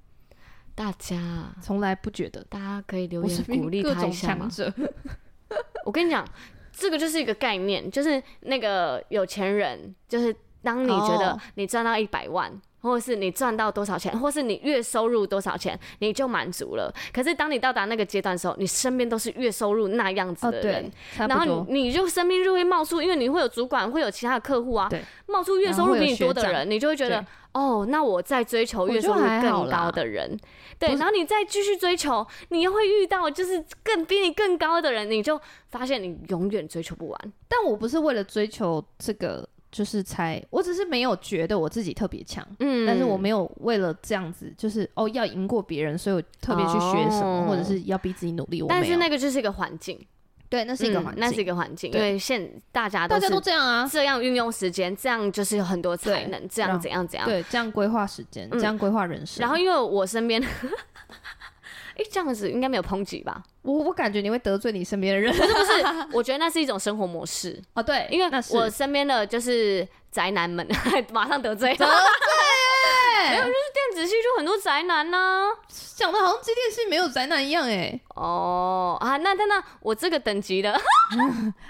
[0.75, 4.49] 大家从来不觉得，大家可以留言鼓励他一下吗？
[5.85, 6.27] 我跟你讲，
[6.73, 10.35] 这个就是一个概念，就是那个有钱人，就是。
[10.63, 12.93] 当你觉得你赚到一百万，oh.
[12.93, 16.93] 或者是你赚到多少钱，或是你月收入多少钱，你就满足了。
[17.13, 24.89] 可是当你到达那个阶段的时候，你身边都是月收入那样子的人，oh, 然后你你就身边就会冒出，因为你会有主管，会有其他的客户啊，
[25.27, 30.39] 冒出月收入比你多的人，你就会觉得哦，那我再追求月收入更高的人，
[30.79, 35.41] 对，然后你再继续追求，你又会遇到就是更比你更高的人，你就
[35.71, 37.33] 发现你永远追求不完。
[37.49, 39.49] 但我不是为了追求这个。
[39.73, 48.63] 就是才，我只是没有觉得我自己特别强，嗯，但是我没有为了这样子，就是哦要赢过别人，所以我特别去学什么，哦，或者是要逼自己努力。
[48.69, 49.99] 但是那个就是一个环境，
[50.51, 59.41] 对，那是一个环，嗯，那是一个环境，对现大家都大家都这样啊，这样运用时间，这样就是有很多才能，这样怎样怎样，对，这样规划时间，这样规划人生。
[59.41, 60.41] 然后因为我身边。
[61.97, 63.43] 哎，这样子应该没有抨击吧？
[63.63, 66.09] 我我感觉你会得罪你身边的人，不是不是？
[66.17, 67.83] 我觉得那是一种生活模式哦。
[67.83, 70.67] 对，因为我身边的就是宅男们，
[71.13, 71.77] 马上得罪了。
[71.77, 71.95] 得罪
[73.31, 75.47] 没有，就是电子系就很多宅男呢，
[75.95, 77.99] 讲的好像机电系没有宅男一样哎。
[78.17, 80.73] 哦啊，那那那我这个等级的，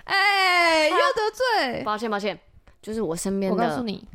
[0.05, 1.83] 哎，又得罪。
[1.85, 2.39] 抱歉抱歉，
[2.81, 3.63] 就是我身边的。
[3.63, 4.09] 我告诉你，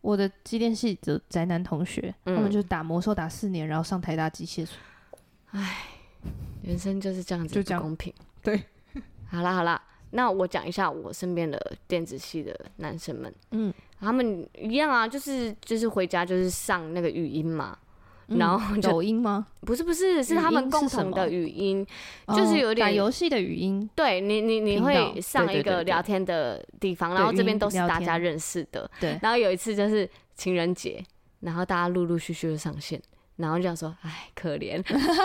[0.00, 4.74] 我的机电系的宅男同学，他们就打魔兽打四年，然后上台大机械所。
[5.52, 5.86] 唉，
[6.62, 8.12] 人生就是这样子，不公平。
[8.42, 8.62] 对，
[9.30, 9.80] 好啦好啦，
[10.10, 17.76] 那我讲一下我身边的电子系的男生们，嗯，他们一样啊，就是就是回家就是上那个语音嘛，
[18.28, 19.46] 嗯、然后抖音吗？
[19.62, 21.86] 不是不是，是他们共同的语音，
[22.28, 23.88] 是就是有点打游戏的语音。
[23.94, 29.18] 对你你你会上一个聊天的地方，然后这边都是大家认识的，对。
[29.22, 31.02] 然后有一次就是情人节，
[31.40, 33.00] 然后大家陆陆续续的上线。
[33.38, 34.80] 然后就想说，哎，可怜，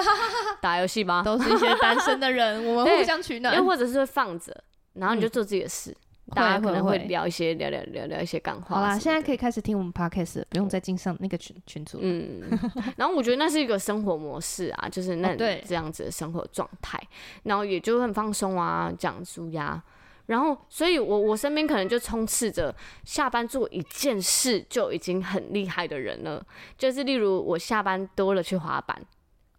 [0.61, 4.55] 打游戏吧， 都是一些单身的人，我们互相取暖，又或者是会放着，
[4.93, 8.75] 然后你就做自己的事，嗯、大家可能会聊一些聊聊聊聊一些干话。
[8.75, 11.97] 好啦，现在可以开始听我们 podcast，不用再进上那个群群组。
[12.01, 12.41] 嗯，
[12.97, 17.07] 然后我觉得那是一个生活模式啊，就是那这样子的生活状态，哦、
[17.43, 19.81] 然后也就很放松啊，讲舒压。
[20.27, 26.41] 然后，所以我我身边可能就充斥着下班做一件事就已经很厉害的人了，
[26.77, 29.05] 就是例如我下班多了去滑板，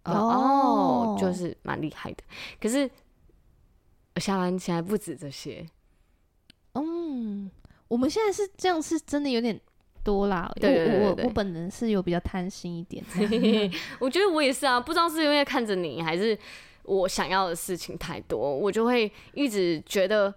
[0.04, 2.24] 哦，就是蛮厉害的。
[2.58, 2.90] 可是
[4.14, 5.66] 我下班现在不止这些，
[6.72, 7.50] 嗯，
[7.88, 9.60] 我们现在是这样，是真的有点
[10.02, 10.50] 多啦。
[10.56, 13.04] 对，对，对，对，我我本人是有比较贪心一点，
[14.00, 16.38] 我觉得我也是啊，不知道是因为看着你，还是
[16.84, 20.34] 我想要的事情太多，我就会一直觉得。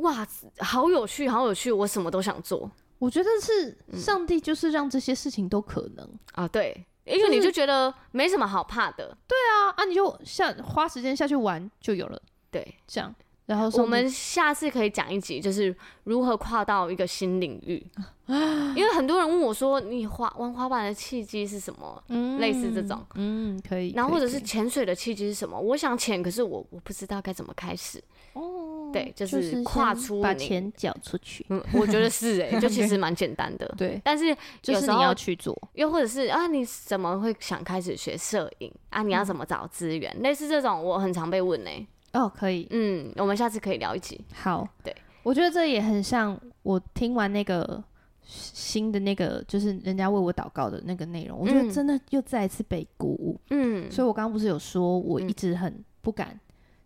[0.00, 0.26] 哇，
[0.58, 1.70] 好有趣，好有趣！
[1.72, 2.70] 我什么都想做。
[2.98, 9.16] 我觉得是上帝就是让这些事情都可能、嗯、啊，对，因为你就觉得没什么好怕的。
[9.26, 12.20] 对啊，啊，你就下花时间下去玩就有了。
[12.50, 13.14] 对，这样。
[13.46, 15.74] 然后我们下次可以讲一集，就是
[16.04, 17.84] 如何跨到一个新领域。
[18.76, 22.00] 因为很多人问我说，你滑玩滑板的契机是什么？
[22.08, 23.92] 嗯，类似这种，嗯，可以。
[23.96, 25.58] 然后或者是潜水的契机是什么？
[25.58, 28.00] 我想潜，可是我我不知道该怎么开始。
[28.34, 31.44] 哦，对，就是跨出把钱缴出去。
[31.48, 33.66] 嗯，我觉得 是哎，就其实蛮简单的。
[33.76, 39.02] 对，但是就是你要去做，又或者是啊，你怎么会想开始学摄影啊？
[39.02, 40.14] 你要怎么找资源？
[40.22, 41.70] 类似这种，我很常被问呢。
[42.12, 44.20] 哦，可以，嗯，我们下次可以聊一集。
[44.34, 47.82] 好，对，我觉得这也很像我听完那个
[48.22, 53.40] 新的那个，就是人家为我祷告的那个内容，嗯、我觉得真的又再一次被鼓舞。
[53.50, 56.38] 嗯，所以我刚刚不是有说，我一直很不敢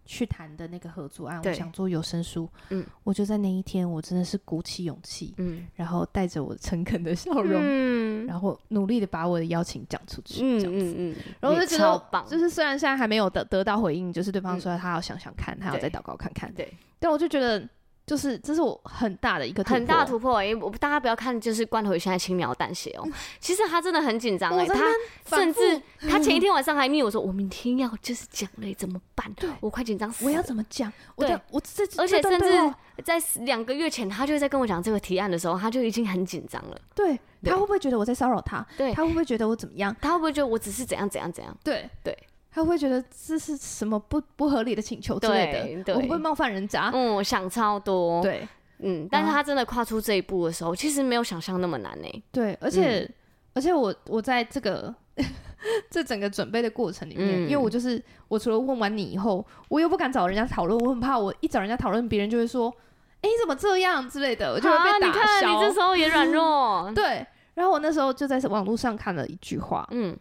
[0.05, 2.49] 去谈的那个合作案，嗯、我想做有声书。
[2.71, 17.69] 嗯，我就在那一天，我真的是鼓起勇气，嗯，然后带着我诚恳的笑容，嗯，然后努力的把我的邀请讲出去，这样子，嗯嗯，然后就觉得，就是虽然现在还没有得得到回应，就是对方说他要想想看，他要再祷告看看，对，但我就觉得。
[18.07, 23.09] 就是这是我很大的一个很大突破，欸，因为我大家不要看，就是罐头鱼现在轻描淡写哦，
[23.41, 29.33] 其实他真的很紧张哎，他甚至他前一 天晚上还密我说，我明天要就是讲嘞，怎么办？
[29.61, 30.93] 我快紧张死了，我要怎么讲？
[31.17, 36.79] 对，我这而且甚至在两个月前，他就在跟我讲这个提案的时候，他就已经很紧张了。
[36.95, 38.65] 对，他会不会觉得我在骚扰他？
[38.77, 39.97] 对，他会不会觉得我怎么样？
[40.01, 41.57] 他会不会觉得我只是怎样怎样怎样？
[41.65, 42.17] 对对。
[42.55, 46.89] 他会觉得这是什么不不合理的请求之类的，我会不会冒犯人家？
[46.95, 48.23] 嗯，我想超多。
[48.23, 48.47] 对，
[48.79, 52.23] 嗯，但是他真的跨出这一步的时候，其实没有想象那么难呢。
[52.31, 53.15] 对，而且、嗯、
[53.55, 54.95] 而且我我在这个
[55.91, 62.73] 这整个准备的过程里面，嗯、因为我就是我除了问完你以后，我又不敢找人家讨论，我很怕我一找人家讨论，别人就会说，
[63.17, 65.07] 哎、欸，你怎么这样之类的，我就会被打消。
[65.07, 66.89] 你看，你这时候也软弱。
[66.95, 70.17] 对，然后我那时候就在网络上看了一句话，嗯，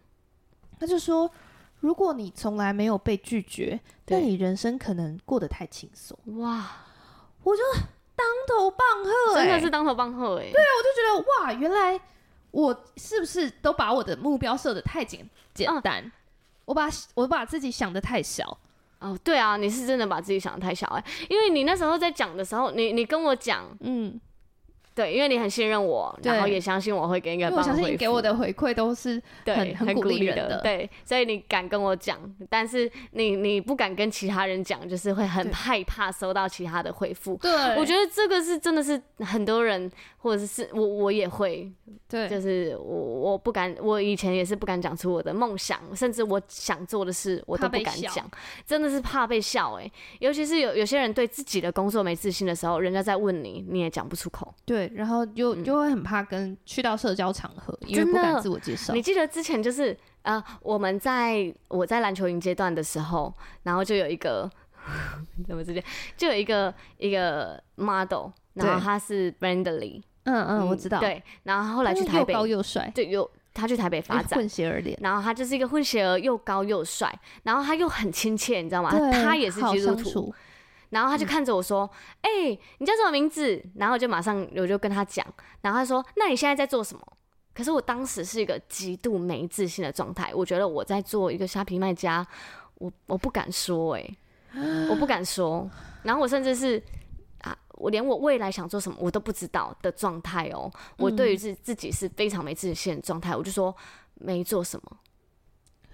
[0.80, 1.30] 他就说。
[1.84, 3.78] 如果你从来没有被拒绝，
[4.08, 6.18] 那你人生可能过得太轻松。
[6.38, 6.66] 哇，
[7.44, 7.62] 我就
[8.16, 10.50] 当头棒喝，真的是当头棒喝哎。
[10.50, 12.00] 对啊，我就觉得哇，原来
[12.52, 16.10] 我是不是都把我的目标设的太简简单？
[16.64, 18.58] 我把我把自己想的太小。
[19.00, 24.18] 哦，对啊，你是真的把自己想的太小哎，因为你那时候在讲的时候，你你跟我讲，嗯，
[24.96, 27.56] 对，因为你很信任我，然后也相信我会给你一个。
[27.56, 32.18] 我相信你给我的回馈都是很很鼓励的，对，所以你敢跟我讲，
[32.50, 37.36] 但是你你不敢跟其他人讲，就是会很害怕收到其他的回复。
[37.38, 41.72] 对，我觉得这个是真的是很多人，或者是我我也会，
[42.08, 48.30] 对，就是我我不敢，我以前也是不敢讲出我的梦想，甚至我想做的事我都不敢讲，
[48.66, 54.54] 真的是怕被笑哎、欸，尤其是有有些人对自己的工作没自信的时候，人家在问你，你也讲不出口。
[54.66, 58.94] 对，然后就就会很怕跟去到社交场合，因为不敢自我介绍。
[58.94, 64.50] 你记得之前就是呃，我们在我在篮球营阶段的时候，然后就有一个
[65.48, 65.84] 怎么直接
[66.18, 71.00] 就有一个一个 model，然后他是 Brandley，嗯嗯，我知道。
[71.00, 77.14] 对，然后后来去台北，又高又帅，对，又他去台北发展，混血儿脸，然后他就是一个混血儿，又高又帅，
[77.44, 78.92] 然后他又很亲切，你知道吗？
[79.12, 80.34] 他也是基督徒。
[80.94, 81.89] 然后他就看着我说
[82.22, 82.30] ：“哎、
[82.78, 85.26] 你叫什么名字？”然后就马上我就跟他讲。
[85.62, 87.02] 然后他说：“那你现在在做什么？”
[87.54, 92.26] 可是我当时是一个极度没自信的状态，我觉得我在做一个虾皮卖家，
[92.76, 94.18] 我我不敢说、欸，
[94.54, 95.70] 哎， 我不敢说。
[96.04, 96.82] 然后我甚至是
[97.41, 100.72] 啊，我连我未来想做什么我都不知道的状态哦。
[100.98, 103.76] 我对于自自己是非常没自信的状态，我就说
[104.16, 104.98] 没做什么。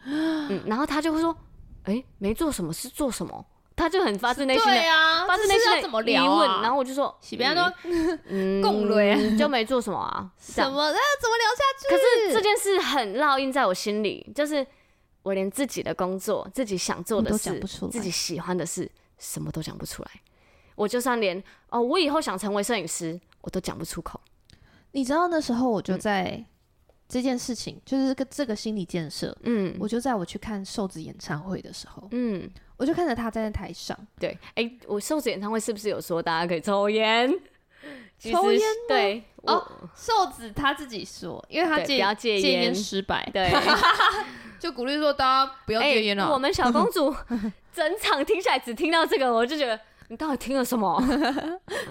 [0.04, 1.36] 嗯，然后他就会说
[1.84, 3.46] ：“哎、欸，没做什么是做什么？”
[3.80, 7.74] 他就很发自内心的，啊、发自内心的怎么聊疑问，然后我就说，比方说，
[8.28, 11.88] 嗯，共雷就没做什么啊，什么那 怎么聊下去？
[11.90, 14.68] 可是这件事很烙印在我心里，就是
[15.24, 17.58] 我连自己的工作、自己想做的事、
[17.90, 20.10] 自己喜欢的事，什么都讲不出来。
[20.76, 24.20] 我就算连哦，我以后想成为摄影师，我都讲不出口。
[24.92, 26.44] 你知道那时候我就在。
[27.10, 32.48] 嗯这件事情就是这个这个心理建设，嗯，我就在我去看瘦子演唱会的时候，嗯，
[32.78, 37.28] 我就看着他站在台上，对，哎、欸，我瘦子演唱会是不是有说大家可以抽烟？
[38.20, 38.62] 抽烟？
[38.88, 43.52] 对，哦，瘦子他自己说，因为他戒戒烟失败，对，
[44.60, 46.32] 就鼓励说大家不要戒烟了、欸。
[46.32, 47.12] 我们小公主
[47.74, 49.80] 整场听下来只听到这个，我就觉得
[50.10, 51.02] 你到底听了什么？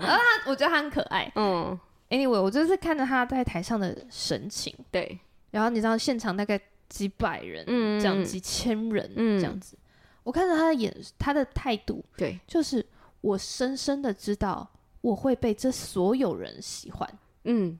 [0.00, 1.76] 然后他，我觉得他很可爱，嗯。
[2.10, 5.18] Anyway，我就是看着他在台上的神情，对，
[5.50, 9.76] 然后你知道现场大概几百人，嗯，这样几千人，嗯，这样子，
[10.22, 12.84] 我看着他的眼，他的态度，对，就是
[13.20, 14.66] 我深深的知道
[15.02, 17.78] 我会被这所有人喜欢，嗯，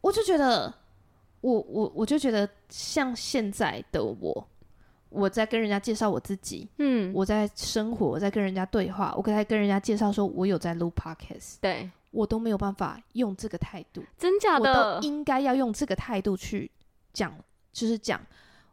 [0.00, 0.74] 我就觉得，
[1.40, 4.48] 我我我就觉得像现在的我，
[5.16, 11.90] 我在跟人家介绍我自己，嗯，我在生活，我在跟人家对话，我在跟人家介绍说我有在录 Podcast，对。
[12.12, 14.70] 我都没有办法用这个态度，真假的？
[14.70, 16.70] 我都应该要用这个态度去
[17.12, 17.34] 讲，
[17.74, 18.18] 就是讲，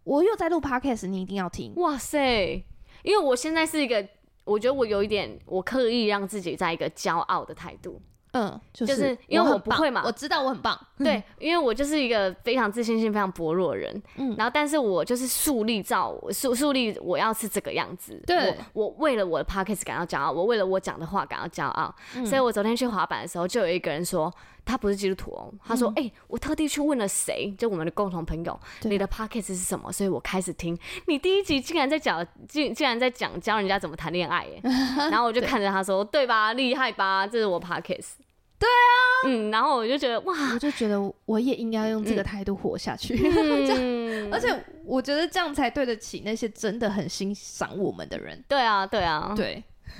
[0.06, 1.74] 我又在录 podcast，你一定要听。
[1.76, 2.64] 哇塞！
[3.04, 4.08] 因为我现在是一个，
[4.46, 8.02] 我觉得我有一点，我刻意让自己在一个骄傲的态度。
[8.34, 24.34] 嗯，就是、就是因为我不会嘛，我知道我很棒，对，因为我就是一个非常自信心非常薄弱的人，嗯，然后但是我就是树立照树树立我要是这个样子，对，我，我为了我的 podcast 感到骄傲，我为了我讲的话感到骄傲，嗯，所以我昨天去滑板的时候，就有一个人说
[24.66, 29.92] 他不是基督徒哦，他说，哎，嗯欸，我特地去问了谁，就我们的共同朋友，你的 podcast 是什么？
[29.92, 30.76] 所以我开始听，
[31.06, 34.60] 你第一集竟然在讲，竟竟然在讲教人家怎么谈恋爱耶，
[35.12, 38.23] 然后我就看着他说，对，对吧，厉害吧，这是我 podcast。
[38.64, 38.96] 对啊，
[39.28, 44.48] 嗯，然后我就觉得哇，我就觉得我也应该用这个态度活下去， 嗯、这样，而且
[44.86, 48.42] 我觉得这样才对得起那些真的很欣赏我们的人。
[48.48, 49.64] 对啊，对啊，对，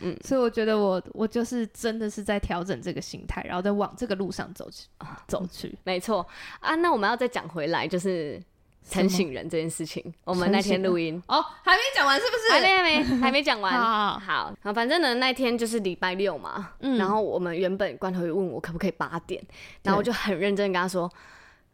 [0.00, 6.26] 嗯，所以我觉得我我就是真的是在调整这个心态，然后再往这个路上走去，啊走去，嗯、 没错。
[6.60, 6.74] 啊。
[6.74, 8.42] 那我们要再讲回来，就是。
[8.88, 12.52] 陈醒人这件事情， 我们那天录音哦，还没讲完是不是？
[12.52, 13.72] 还没还没还没讲完。
[13.72, 19.42] 好，好，好，反正呢，那天就是礼拜六嘛，嗯，然后我们原本罐头鱼问我可不可以八点，
[19.82, 21.10] 然后我就很认真跟他说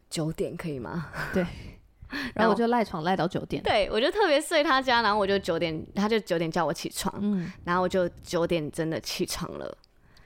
[0.09, 1.09] 九点可以吗？
[1.33, 1.45] 对，
[2.33, 9.77] 然后我就赖床赖到九点，对我就特别睡他家，然后我就九点，他就九点叫我起床，嗯，然后我就九点真的起床了，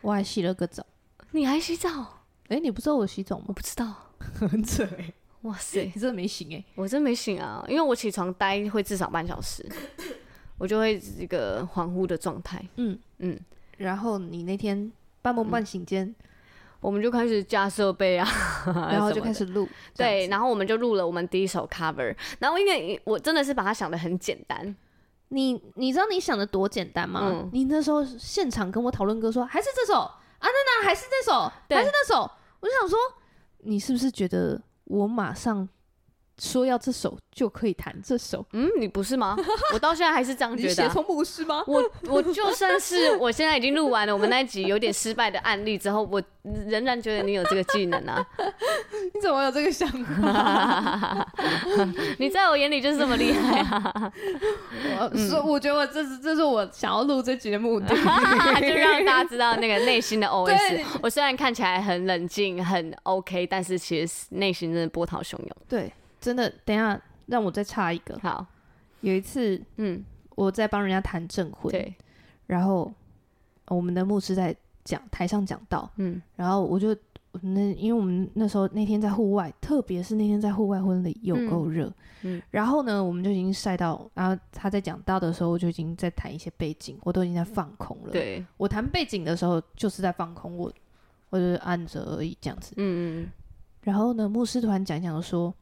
[0.01, 0.86] 我还洗了个澡，
[1.31, 2.21] 你还洗澡？
[2.49, 3.45] 哎，你不知道我洗澡吗？
[3.47, 3.91] 我不知道，
[4.39, 5.11] 很扯哎。
[5.45, 6.65] 哇塞，你真的没醒哎、欸！
[6.73, 9.63] 我真没醒啊，因为我起床待会至少半小时，
[10.57, 12.59] 我就会一个恍惚的状态。
[12.77, 13.39] 嗯嗯，
[13.77, 14.91] 然后你那天
[15.21, 16.15] 半梦半醒间、嗯，
[16.79, 18.27] 我们就开始加设备啊，
[18.91, 19.69] 然后就开始录。
[19.95, 22.15] 对，然后我们就录了我们第一首 cover。
[22.39, 24.75] 然后因为我真的是把它想的很简单，
[25.27, 27.21] 你你知道你想的多简单吗？
[27.23, 32.21] 嗯、你那时候现场跟我讨论歌说还是这首啊，那那还是这首，还是那首，
[32.61, 32.97] 我就想说
[33.59, 34.59] 你是不是觉得？
[34.86, 35.67] 我马上
[36.39, 38.45] 说要这首就可以弹这首。
[38.53, 39.38] 嗯，你不是吗？
[39.73, 40.88] 我到现在还是这样觉得、啊。
[40.88, 41.63] 你从不是吗？
[41.67, 46.21] 我我就算是我现在已经录完了我们那一集有点失败的案例之后，我
[46.67, 48.25] 仍然觉得你有这个技能啊。
[49.13, 51.27] 你怎么有这个想法？
[52.19, 54.11] 你在我眼里就是这么厉害啊！
[55.11, 60.83] 我说，我觉得我这是这是我想要录这集的目的， 就让大家知道那个内心的 OS。
[61.01, 65.49] 我虽然看起来很冷静、很 OK，但是其实内心真的波涛汹涌。
[65.69, 65.91] 对。
[66.26, 68.17] 真的，等一下让我再插一个。
[68.17, 68.43] 好，
[69.01, 70.03] 有一次，嗯，
[70.34, 71.93] 我在帮人家谈证婚，对，
[72.47, 72.91] 然后
[73.67, 76.97] 我们的牧师在讲台上讲道，嗯，然后我就
[77.41, 88.09] 那因为我们那时候那天在户外，特别是那天在户外婚礼有够热，嗯，然后呢，我们就已经晒到，然后他在讲道的时候，我就已经在谈一些背景，我都已经在放空了。
[88.11, 90.73] 对，我谈背景的时候就是在放空，我
[91.30, 93.32] 我就是按着而已这样子，嗯嗯，
[93.84, 95.53] 然后呢，牧师突然讲讲说。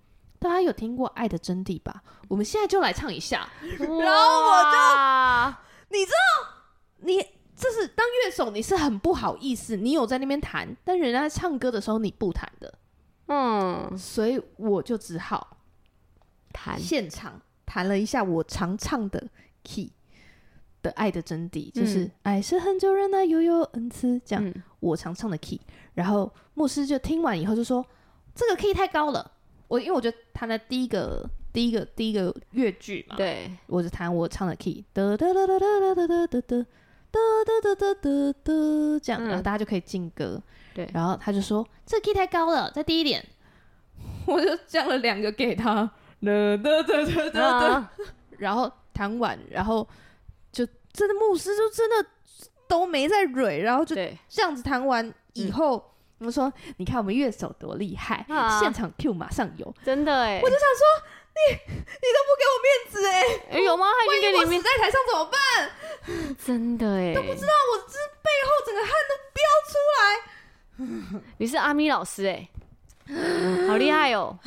[0.44, 2.04] 大家有听过《爱的真谛》吧？
[2.28, 3.50] 我们现在就来唱一下。
[3.80, 5.58] 然后我就，
[5.90, 6.50] 你知道，
[7.00, 7.18] 你
[7.56, 12.74] 这是当乐手，你是很不好意思，你有在那边弹，但人家在唱歌的时候你不弹的，
[13.28, 15.58] 嗯，所以我就只好
[16.52, 19.26] 弹现场弹了一下我常唱的
[19.64, 19.94] key
[20.82, 25.62] 的《爱的真谛》，就是“爱是很久忍耐，又有恩赐”这样我常唱的 key。
[25.94, 27.86] 然后牧师就听完以后就说
[28.36, 29.32] ：“这个 key 太高了。”
[29.74, 36.66] 我因为我觉得弹的第一个第一个第一个乐句嘛，对，我就弹我唱的 key，哒哒哒哒哒哒哒哒哒哒
[37.10, 37.20] 哒
[37.60, 38.54] 哒哒哒哒
[39.02, 40.40] 这样，然后大家就可以进歌。
[40.76, 43.26] 对，然后他就说这 key 太高了，再低一点。
[44.28, 45.90] 我就降了两个给他，
[46.22, 47.90] 哒哒哒哒哒哒，
[48.38, 49.88] 然后弹完，然后
[50.52, 52.08] 就真的牧师就真的
[52.68, 53.96] 都没在蕊，然后就
[54.30, 55.84] 这样子弹完以后。
[56.26, 60.40] 我说：“你看我们乐手多厉害，啊、现场 Q 马上有，真的哎！
[60.44, 60.84] 我就想说，
[61.36, 63.22] 你你都不给我面子哎！
[63.52, 63.86] 哎、欸，有吗？
[64.00, 66.36] 他已经给你面子，在台上怎么办？
[66.46, 71.24] 真的哎，都不知道我这背后整个汗都飙出来。
[71.38, 72.50] 你是阿咪老师哎，
[73.68, 74.38] 好厉害哦，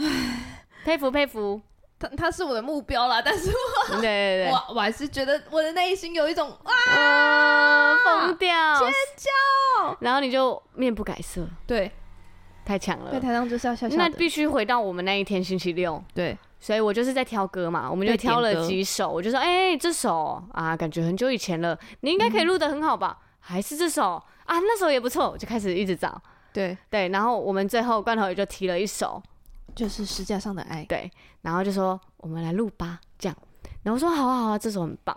[0.84, 1.60] 佩 服佩服。”
[1.98, 8.50] 他他是我的目标啦，但是我对对对，我我还是觉得我的内心有一种啊疯掉。
[8.78, 11.90] 尖叫，然后你就面不改色，对，
[12.66, 13.96] 太强了，在台上就是要笑笑。
[13.96, 23.16] 那必须回到我们那一天星期六，对，所以我就是在挑歌嘛，我们就挑了几首，我就说，哎、欸，这首啊，感觉很久以前了，你应该可以录的很好吧？
[23.20, 24.22] 嗯、还是这首？
[24.44, 26.20] 啊，那首也不错，我就开始一直找，
[26.52, 26.76] 对。
[26.90, 29.22] 对，然后我们最后罐头也就提了一首。
[29.76, 31.08] 就是十架上的爱，对，
[31.42, 33.36] 然后就说我们来录吧，这样，
[33.82, 35.14] 然后说好啊好啊，这首很棒，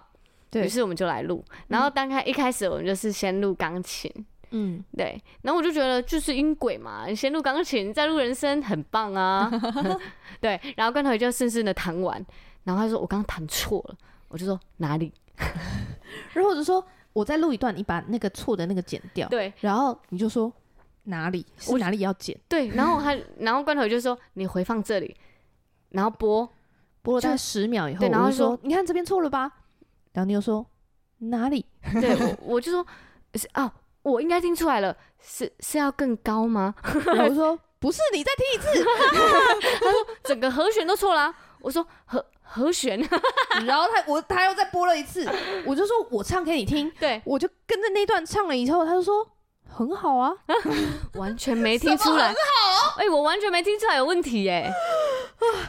[0.52, 4.12] 对，于是我们就来录，然后刚开一开始我们就是先录钢琴，
[4.52, 9.50] 嗯，对，然后我就觉得就是音轨嘛，你先录钢琴再录人声，很棒啊，
[10.42, 12.24] 对，然后刚才就顺顺的弹完，
[12.66, 13.96] 然后他说我刚刚弹错了，
[14.28, 15.14] 我就说哪里，
[16.34, 20.52] 然后我就说我再录一段，你把那个错的那个剪掉，对，然后你就说。
[21.10, 21.46] 哪里？
[21.68, 22.40] 我哪里要剪？
[22.48, 25.16] 对，然后他，然后罐头就说你回放这里，
[25.90, 26.48] 然后播
[27.02, 29.52] 播了大概十秒以后，然后说你看这边错了吧？
[30.14, 30.66] 然后你又说
[31.18, 31.66] 哪里？
[32.00, 32.86] 对，我我就说
[33.36, 36.74] 是啊，我应该听出来了，是是要更高吗？
[37.06, 38.86] 然后我说 不是，你再听一次。
[39.80, 41.34] 他说整个和弦都错了。
[41.62, 42.98] 我说和和弦，
[43.66, 45.30] 然后他我他又再播了一次，
[45.66, 46.90] 我就说我唱给你听。
[47.00, 49.28] 对，我就跟着那段唱了以后，他就说。
[49.80, 50.30] 很好啊，
[51.16, 52.28] 完全没听出来。
[52.28, 54.70] 很好，哎，我完全没听出来有问题耶。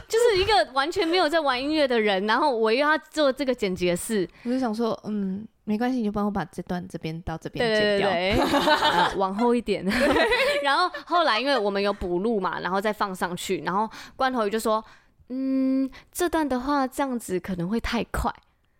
[0.05, 8.59] 就是一个完全没有在玩音乐的人，然后我又要做这个剪辑的事，我就想说，嗯，没关系，你就帮我把这段这边到这边剪掉，对对对
[8.91, 9.85] 呃、往后一点。
[10.61, 14.83] 然后后来因为我们有补录嘛，然后再放上去，然后罐头鱼就说，
[15.29, 18.29] 嗯，这段的话这样子可能会太快，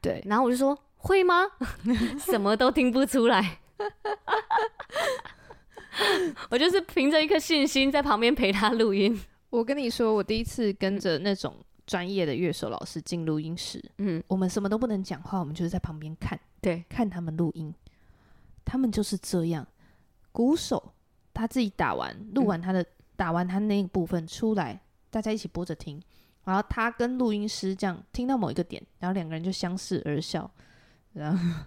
[0.01, 0.21] 对。
[0.25, 1.47] 然后我就说，会吗？
[2.19, 3.60] 什么都听不出来。
[6.49, 9.19] 我就是凭着一颗信心在旁边陪他录音。
[9.49, 17.73] 我跟你说，我第一次跟着那种专业的乐手老师进录音室，嗯，我们什么都不能讲话，我们就是在旁边看，对，看他们录音。
[18.63, 19.67] 他们就是这样，
[20.31, 20.93] 鼓手
[21.33, 22.85] 他自己打完录完他的、嗯、
[23.17, 24.79] 打完他那一部分出来，
[25.09, 26.01] 大家一起播着听，
[26.45, 30.49] 然后他跟录音师这样听到某一个点，然后两个人就相视而笑，
[31.13, 31.65] 然后。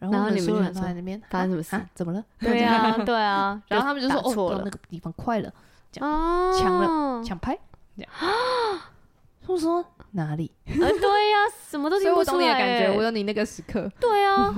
[0.00, 1.86] 然后你们就在那边发生什么事？
[1.94, 2.24] 怎么了？
[2.40, 3.62] 对啊， 对啊。
[3.68, 5.52] 然后他们就说：“哦，那个地方快了，
[5.92, 7.56] 这样抢了，抢拍。”
[8.18, 8.90] 啊！
[9.42, 10.50] 他们说哪里？
[10.64, 11.36] 对呀，
[11.68, 12.36] 什么都听不出来。
[12.36, 13.90] 我懂你的感觉，我有你那个时刻。
[14.00, 14.54] 对啊，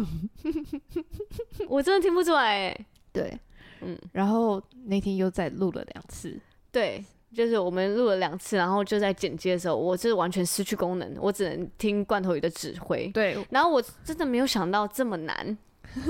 [1.68, 2.72] 我真的听不出来。
[3.12, 3.36] 对，
[3.82, 3.98] 嗯。
[4.12, 6.38] 然后那天又再录了两次。
[6.70, 7.04] 对，
[7.34, 13.08] 就是我们录了两次，然后就在剪接的时候，我是完全失去功能，我只能听罐头鱼的指挥。
[13.08, 15.56] 对，然后我真的没有想到这么难，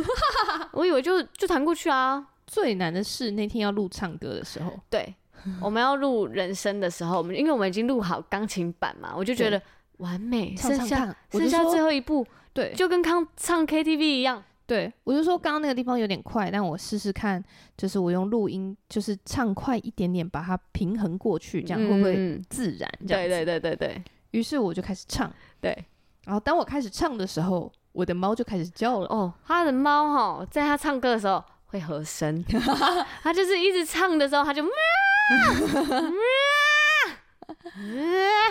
[0.72, 2.26] 我以为就就弹过去啊。
[2.46, 5.14] 最难的是那天要录唱歌的时候，对，
[5.60, 9.62] 我们要录人声的时候，我们因为我们已经录好钢琴版嘛，我就觉得
[9.98, 14.42] 完美，唱唱，剩下剩下最后一步，对，就跟刚唱 KTV 一样。
[14.72, 17.44] 对，我就说刚刚那个地方有点快，但我试试看，
[17.76, 22.90] 就是我用录音，就是唱快一点点，把它平衡过去，这样会不会自然？
[23.06, 24.02] 这样对对对对对。
[24.30, 25.76] 于是我就开始唱，对。
[26.24, 29.06] 然后当我开始唱的时候，我的猫就开始叫了。
[29.08, 32.42] 哦，他的猫哈，在他唱歌的时候会和声，
[33.22, 34.70] 他就是一直唱的时候，他就喵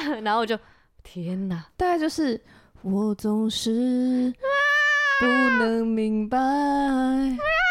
[0.05, 0.55] 喵，然后我就
[1.01, 2.39] 天哪，大概就是
[2.83, 4.31] 我总是。
[5.21, 6.35] 不能明白，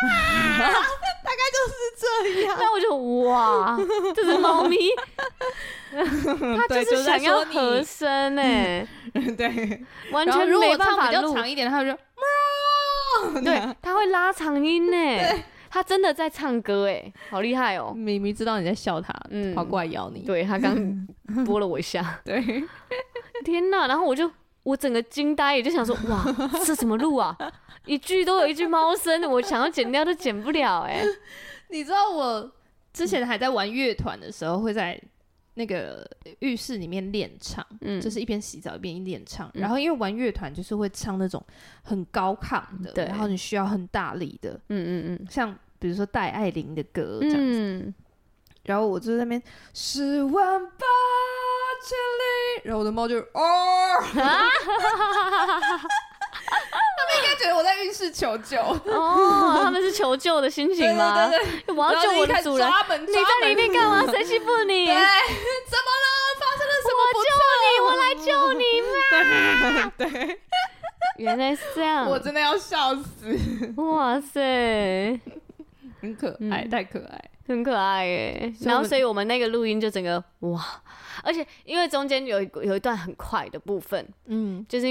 [0.07, 2.57] 大概就是这样。
[2.57, 2.94] 那我就
[3.28, 3.76] 哇，
[4.14, 4.76] 这只猫咪，
[5.90, 8.86] 它 就是想要和声哎，
[9.36, 9.82] 对，
[10.12, 17.92] 完全没办法较长一点，它就喵，对，它会拉长音哎，它真的在唱歌哎，好厉害哦。
[17.92, 20.20] 明明知道你在笑它，嗯，跑过来咬你。
[20.20, 21.05] 对，它刚
[21.44, 22.40] 拨了我一下，对，
[23.44, 24.30] 天哪，然后我就。
[24.71, 26.25] 我整个惊呆，也就想说，哇，
[26.64, 27.37] 这怎么录啊？
[27.87, 31.07] 一句都有一句猫声，我想要剪掉都剪不了哎、欸。
[31.71, 32.53] 你知道我
[32.93, 35.01] 之前还在玩乐团的时候，会在
[35.55, 36.09] 那个
[36.39, 39.49] 浴室里面练唱，嗯，就是一边洗澡一边练唱。
[39.55, 41.45] 嗯、然后因为玩乐团就是会唱那种
[41.83, 47.59] 很高亢的，然后你需要很大力的，嗯嗯嗯，像比如说戴爱玲的歌这样子。
[47.59, 47.95] 嗯、
[48.64, 49.43] 然后我就在那边
[49.75, 50.87] 十万八。
[51.83, 54.20] 千里，然后我的猫就哦， 他
[57.07, 61.28] 们应该觉得我在浴室求救哦， 他们是求救的心情吗？
[61.31, 62.68] 对对对，我要救我的主人，
[63.01, 64.05] 你在里面干嘛？
[64.12, 64.87] 谁欺负你？
[64.87, 66.07] 对，怎么了？
[66.39, 67.01] 发生了什么？
[67.14, 67.28] 我救
[67.64, 68.95] 你，我来救你嘛！
[69.99, 70.41] 对对，
[71.16, 73.72] 原来是这样，我真的要笑死！
[73.76, 75.20] 哇塞，
[76.01, 77.30] 很可爱，太可爱。
[77.51, 80.64] 很可爱耶，然后所以我们那个录音就整个哇，
[81.22, 84.86] 而且因为中间有有一段很快的部分，嗯，就是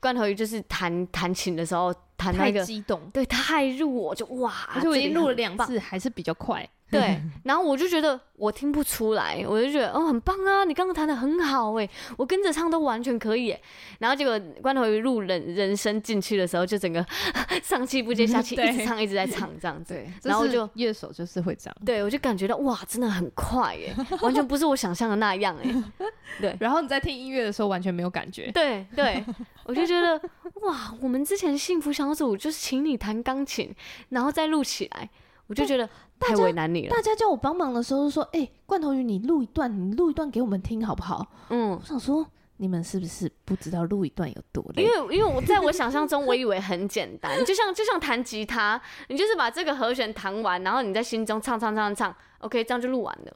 [0.00, 6.68] 罐头鱼就是弹弹琴的时候弹那个太激动，对，太入我就哇，而且我已经录了两次，还是比较快。
[6.90, 13.56] 对， 然后我就觉得我听不出来，我就觉得哦很棒啊，你刚刚弹的很好哎，我跟着唱都完全可以。
[13.98, 17.04] 然后结果关头一录人人生进去的时候，就整个
[17.62, 19.94] 上气不接下气， 一直唱一直在唱这样子。
[19.94, 21.76] 对，然后就乐手就是会这样。
[21.84, 26.08] 对，我就感觉到哇，真的很快哎，完全不是我想象的那样哎。
[26.40, 28.50] 对，然后你在听音乐的时候完全没有感觉。
[28.52, 29.24] 对对，
[29.64, 30.20] 我就觉得
[30.62, 33.74] 哇，我们之前幸福小组就是请你弹钢琴，
[34.08, 35.08] 然后再录起来。
[35.50, 35.86] 我就觉得
[36.20, 36.94] 太为难你了。
[36.94, 42.24] 大家叫我帮忙的时候就说：“哎、欸，罐头鱼，你录一段，你录一段给我们听好不好？”嗯，我想说
[42.58, 44.84] 你们是不是不知道录一段有多累？
[44.84, 53.32] 因 为因为我在我想象中，我以为很简单，就像就像弹吉他，你就是把这个和弦弹完，然后你在心中唱唱唱唱，OK，这样就录完了。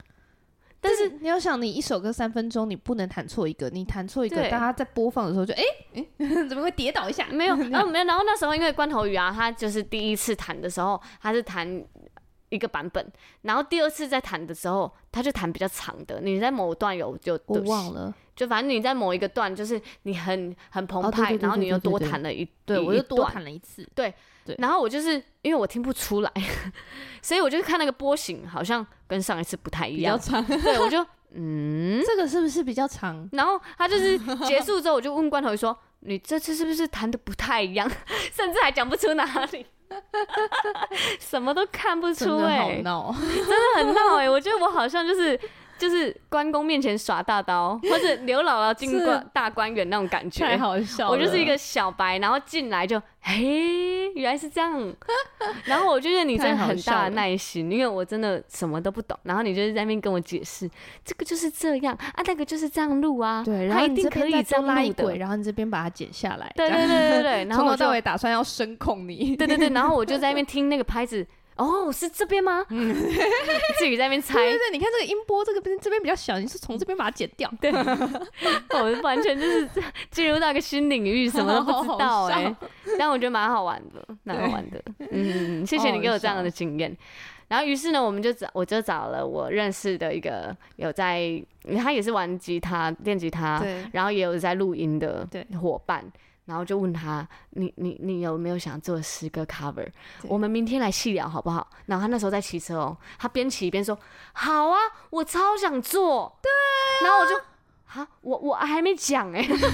[0.80, 5.62] 但是你要想，你一首歌三分钟，你不能弹错一个，你弹错一个，大家在播放的时候就哎
[5.94, 7.26] 哎、欸欸， 怎么会跌倒一下？
[7.30, 11.82] 没有，然 后没有，然后那时候因为罐头鱼啊，他就是第一次弹的时候，他是弹。
[12.50, 13.06] 一个版本，
[13.42, 16.20] 然后第二次再弹的时候，他就弹比较长的。
[16.20, 24.12] 你在某段有就我忘了，就反正你在某一个段，就是你很很澎湃，然后你又多弹了一，对我又多弹了一次，对
[24.44, 24.54] 对。
[24.58, 26.32] 然后我就是因为我听不出来，
[27.22, 30.44] 所以我就看那个波形，好像跟上一次不太一样，比较长。
[30.62, 31.04] 对，我就
[31.36, 33.28] 嗯，这个是不是比较长？
[33.32, 34.16] 然后他就是
[34.46, 37.90] 结束之后，我就问罐头说：“你这次是不是弹的不太一样？
[38.32, 39.66] 甚至还讲不出哪里。”
[41.20, 42.82] 什么都看不出哎、欸，
[43.14, 44.30] 真的很闹哎、欸！
[44.30, 45.38] 我觉得我好像就是。
[45.78, 51.10] 就是关公面前耍大刀， 或者刘姥姥进关大观园那种感觉，太好笑了。
[51.10, 54.94] 我就是一个小白，然后进来就，嘿，原来是这样。
[55.64, 59.18] 然后我觉得你真的很大的耐心，因为我真的什么都不懂。
[59.24, 60.70] 然后你就是在那边跟我解释，
[61.04, 63.42] 这个就是这样啊，那个就是这样录啊。
[63.44, 66.52] 对，然后你这边再拉一轨，然后你这边把它剪下来。
[66.56, 67.44] 对对对对对。
[67.46, 69.36] 然后我到尾打算要声控你。
[69.36, 71.26] 对对对，然后我就在那边 听那个拍子。
[71.56, 72.64] 哦，是这边吗？
[72.70, 72.94] 嗯，
[73.78, 74.34] 自己在那边猜。
[74.34, 77.48] 对对对，你看这个音波，这个边这边比较小，你是从这边把它剪掉。
[77.60, 79.68] 对，我完全就是
[80.10, 82.56] 进入到一个新领域，什么都不知道哎、欸。
[82.98, 84.82] 但我觉得蛮好玩的，蛮好玩的。
[85.10, 86.96] 嗯，谢谢你给我这样的经验。
[87.46, 91.40] 然后于是呢，我们就找，我就找了我认识的一个有在，
[91.78, 95.28] 他也是玩吉他、练吉他，对然后也有在录音的
[95.60, 96.04] 伙伴。
[96.46, 99.88] 然后就问他，你你你有没有想做诗歌 cover？
[100.24, 101.66] 我们明天来细聊好不好？
[101.86, 103.98] 然后他那时候在骑车哦，他边骑边说，
[104.32, 104.78] 好啊，
[105.10, 106.38] 我超想做。
[106.42, 106.60] 对、啊，
[107.04, 107.36] 然后我就，
[108.00, 109.70] 啊，我我还没讲哎， 天哪，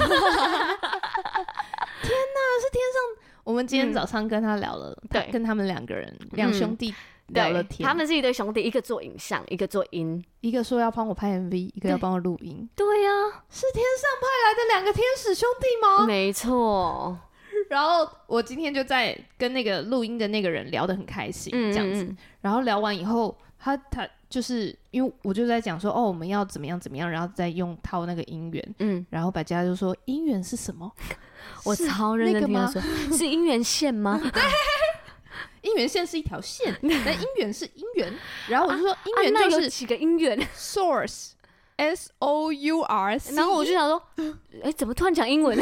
[2.03, 3.03] 是天上，
[3.45, 6.95] 我们今天早上跟他聊了，嗯、对，跟他们两个人两兄弟。
[7.31, 12.69] 嗯聊了天，他们是一对兄弟，一个做影像，一个做音，一个说要帮我拍 MV，一个要帮我录音。
[12.75, 16.07] 对呀、啊，是天上派来的两个天使兄弟吗？
[16.07, 17.17] 没错。
[17.69, 22.03] 然后我今天就在跟那个录音的那个人聊得很开心，这样子。
[22.03, 28.75] 嗯、然后聊完以后，他他就是因为我就在讲说，哦，我们要怎么样怎么样，然后再用套那个音源。
[28.81, 29.07] 嗯。
[29.09, 30.91] 然后百家就说，音源是什么？
[31.65, 32.83] 我超认真听他说，
[33.17, 34.19] 是音源线吗？
[34.21, 34.43] 对。
[35.63, 38.13] 音源线是一条线， 那姻缘是姻缘，
[38.49, 44.03] 然后我就说姻缘就是几个姻缘，source，s o u r c， 然后我就想说，
[44.65, 45.59] 哎，怎么突然讲英文？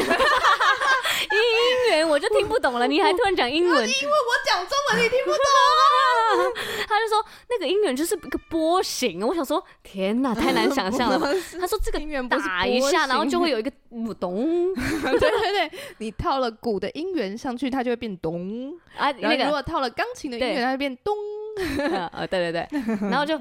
[1.31, 3.87] 音音源我就听不懂了，你还突然讲英文？
[3.87, 5.39] 因为我讲中文你听不懂。
[6.87, 11.27] 他就说那个音源就是一个波形，我想说天哪，太难想象了吧。
[11.59, 13.71] 他说这个音源打一下，然后就会有一个
[14.19, 14.73] 咚。
[14.75, 19.11] 对对对，你套了鼓的音源上去，它就会变咚啊。
[19.11, 21.15] 那个如果套了钢琴的音源，它会变咚。
[22.11, 22.67] 呃， 对对对，
[23.09, 23.39] 然后就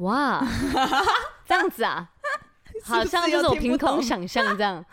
[0.00, 0.44] 哇，
[1.46, 2.08] 这样子啊，
[2.84, 4.84] 好像就是我凭空想象这样。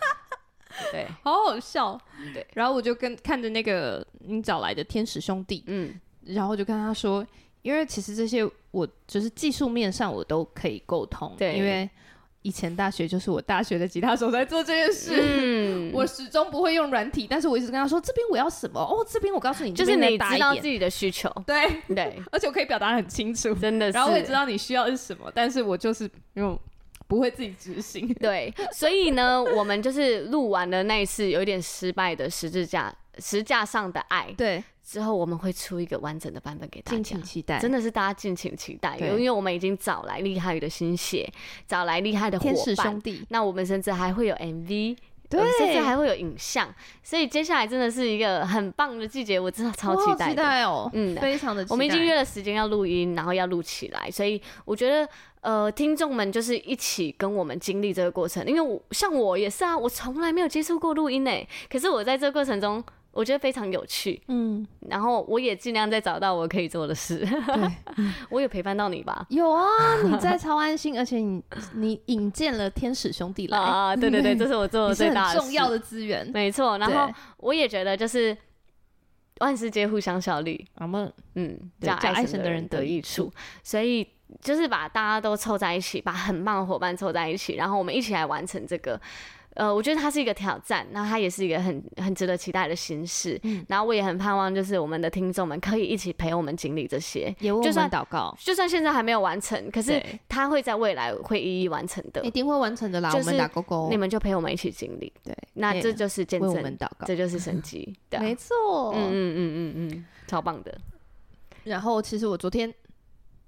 [0.91, 1.99] 对，好好笑。
[2.33, 5.99] 对，然后我就跟看着那个你找来的天使兄弟，嗯。
[6.23, 7.25] 然后就跟他说，
[7.63, 11.89] 因为其实这些我就是技术面上我都可以沟通，对，因为
[12.43, 26.03] 以前大学就是我大学的吉他手在做这件事，嗯，我始终不会用软体，但是我一直跟他说这边我要什么，哦，这边我告诉你，就是你知道自己的需求，对对，而且我可以表达很清楚，真的是，然后我也知道你需要是什么，但是我就是
[26.35, 26.59] 因为
[27.11, 34.63] 不会自己执行， 对，所以呢， 我们就是录完了那一次有一点失败的十字架，十架上的爱，对。
[34.83, 37.59] 之后我们会出一个完整的版本给大家，敬请期待。
[37.59, 41.29] 真的是大家敬请期待，因为我们已经找来厉害的心血，
[41.67, 43.25] 找来厉害的伙伴，天使兄弟。
[43.29, 44.97] 那我们甚至还会有 MV，
[45.31, 46.67] 对，甚至还会有影像。
[47.01, 51.73] 所以接下来真的是一个很棒的季节，我真的超期待，期待哦，嗯，非常的期待。
[51.73, 55.07] 我们已经约了时间要录音，然后要录起来，所以我觉得
[55.39, 62.83] 呃，听众们就是一起跟我们经历这个过程，因为我像我也是啊，我从来没有接触过录音诶，可是我在这个过程中。
[63.11, 67.71] 我觉得非常有趣，嗯，然后我也尽量在找到我可以做的事，对，
[68.31, 69.25] 我有陪伴到你吧？
[69.29, 69.67] 有啊，
[70.03, 71.43] 你在超安心，而且你
[71.73, 73.57] 你引荐了天使兄弟来。
[73.57, 76.77] 啊，对对对，这是我做的最大的重要的资源，没错。
[76.77, 78.35] 然后我也觉得就是
[79.39, 83.29] 万事皆互相效力，我们嗯，叫爱神的人得益处，
[83.61, 84.07] 所以
[84.39, 88.97] 就是把大家都凑在一起，把很棒的伙伴凑在一起，然后我们一起来完成这个。
[89.55, 93.39] 呃，我觉得它是一个挑战，那它也是一个很很值得期待的形式。
[93.43, 98.33] 嗯，然后我也很盼望，就是我们的听众们可以一起陪我们经历这些，也为我们祷告。
[98.39, 103.13] 就算现在还没有完成，可是它会在未来会一一完成的，一定会完成的啦。
[103.13, 105.11] 我们打勾勾，你们就陪我们一起经历。
[105.23, 107.93] 对，那这就是见证，我们祷告，这就是神迹。
[108.09, 108.93] 对，没错。
[108.95, 110.77] 嗯嗯嗯嗯嗯，超棒的。
[111.65, 112.73] 然后其实我昨天，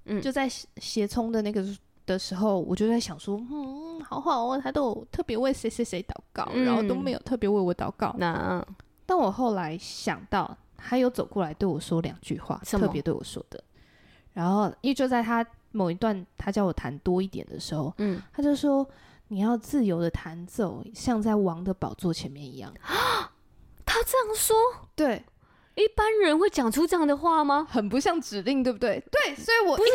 [0.06, 1.66] 嗯，就在斜冲的那个。
[2.06, 3.83] 的时候，我就在想说，嗯，
[4.14, 8.16] 好好哦，他都有特别为谁谁谁祷告，嗯、然后都没有特别为我祷告。
[8.18, 8.66] 那，
[9.05, 13.64] 但我后来想到，他有走过来对我说两句话，特别对我说的。
[14.34, 18.88] 然后，因为就在他某一段，他叫我弹多一点的时候，嗯，他就说，
[19.30, 22.74] 你要自由的弹奏，像在王的宝座前面一样。
[23.86, 24.55] 他这样说，
[24.95, 25.24] 对。
[25.76, 27.68] 一般人会讲出这样的话吗？
[27.70, 29.04] 很不像指令，对不对？
[29.12, 29.92] 对，所以我不是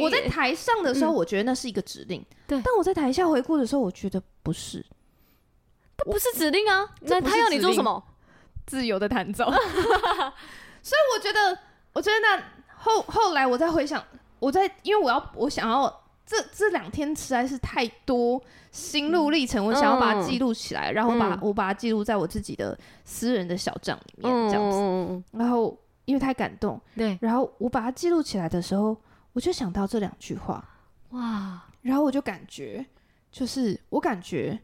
[0.00, 2.24] 我在台上的时候，我觉得那是一个指令。
[2.46, 4.84] 对、嗯，但我在台下回顾的时候，我觉得不是，
[5.98, 6.88] 不是指令啊。
[7.02, 8.02] 那他要你做什么？
[8.66, 9.44] 自由的弹奏。
[10.82, 11.58] 所以我觉得，
[11.92, 12.42] 我觉得那
[12.76, 14.04] 后后来我再回想，
[14.38, 15.84] 我在因为我要我想要
[16.30, 18.40] 这这两天实在是太多。
[18.70, 24.78] 心路历程，我想要把它记录起来，嗯、然后把、嗯、我把它记录在我自己的私人的小账里面，这样子。
[24.78, 28.96] 嗯、然后因为太感动，对，然后我把它记录起来的时候，
[29.32, 30.64] 我就想到这两句话，
[31.08, 31.64] 哇！
[31.82, 32.86] 然后我就感觉，
[33.32, 34.56] 就是我感觉，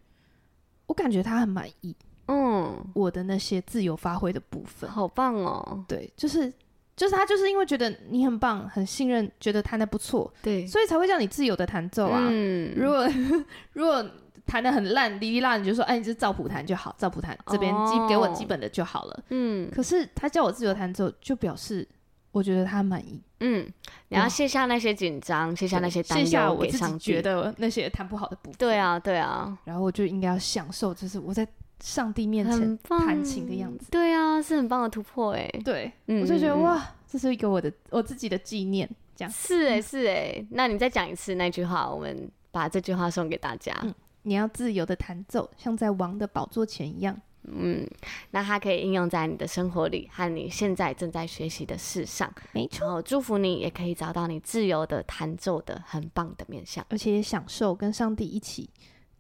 [0.87, 1.93] 我感觉他很满意，
[2.29, 6.53] 嗯，我的那些自由发挥的部分，好棒哦，对，就是。
[6.97, 12.26] 就是他，就是因为觉得你很棒，很信任，觉得弹的不错，对，所以才会叫你自由的弹奏啊。
[12.30, 13.07] 嗯，如果
[13.74, 14.05] 如果
[14.47, 19.24] 弹的很烂，哩哩啦，你就说，哎，你就照谱弹就好，照谱弹这边基给我基本的就好了。
[19.28, 21.86] 嗯，可是他叫我自由弹奏，就表示
[22.32, 23.20] 我觉得他满意。
[23.40, 23.70] 嗯，
[24.09, 28.55] 你要卸下那些紧张，卸下那些担忧，卸下我自己觉得那些弹不好的部分。
[28.57, 29.59] 对啊，对啊。
[29.64, 31.47] 然后我就应该要享受，就是我在
[31.81, 33.91] 上帝面前弹琴的样子。
[33.91, 35.49] 对啊，是很棒的突破哎。
[35.64, 38.89] 对，嗯、我就觉得哇，这是一个我的我自己的纪念。
[39.14, 43.74] 这样是哎、欸、是哎、欸，那你再讲一次那句话，我们把这句话送给大家。
[43.83, 47.18] 嗯、你要自由的弹奏，像在王的宝座前一样。
[47.49, 47.89] 嗯，
[48.33, 52.31] 那它可以应用在你的生活里和你现在正在学习的事上。
[52.53, 58.68] 没错，祝福你也可以找到你自由的弹奏的很棒的面向，而且也享受跟上帝一起，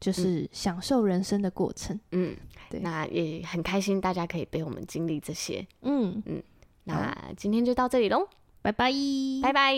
[0.06, 1.98] 就是享受人生的过程。
[2.12, 2.36] 嗯，
[2.70, 5.66] 对，那也很开心，大家可以被我们经历这些。
[5.82, 6.40] 嗯嗯，
[6.84, 8.28] 那今天就到这里喽，
[8.62, 8.92] 拜拜，
[9.42, 9.74] 拜拜。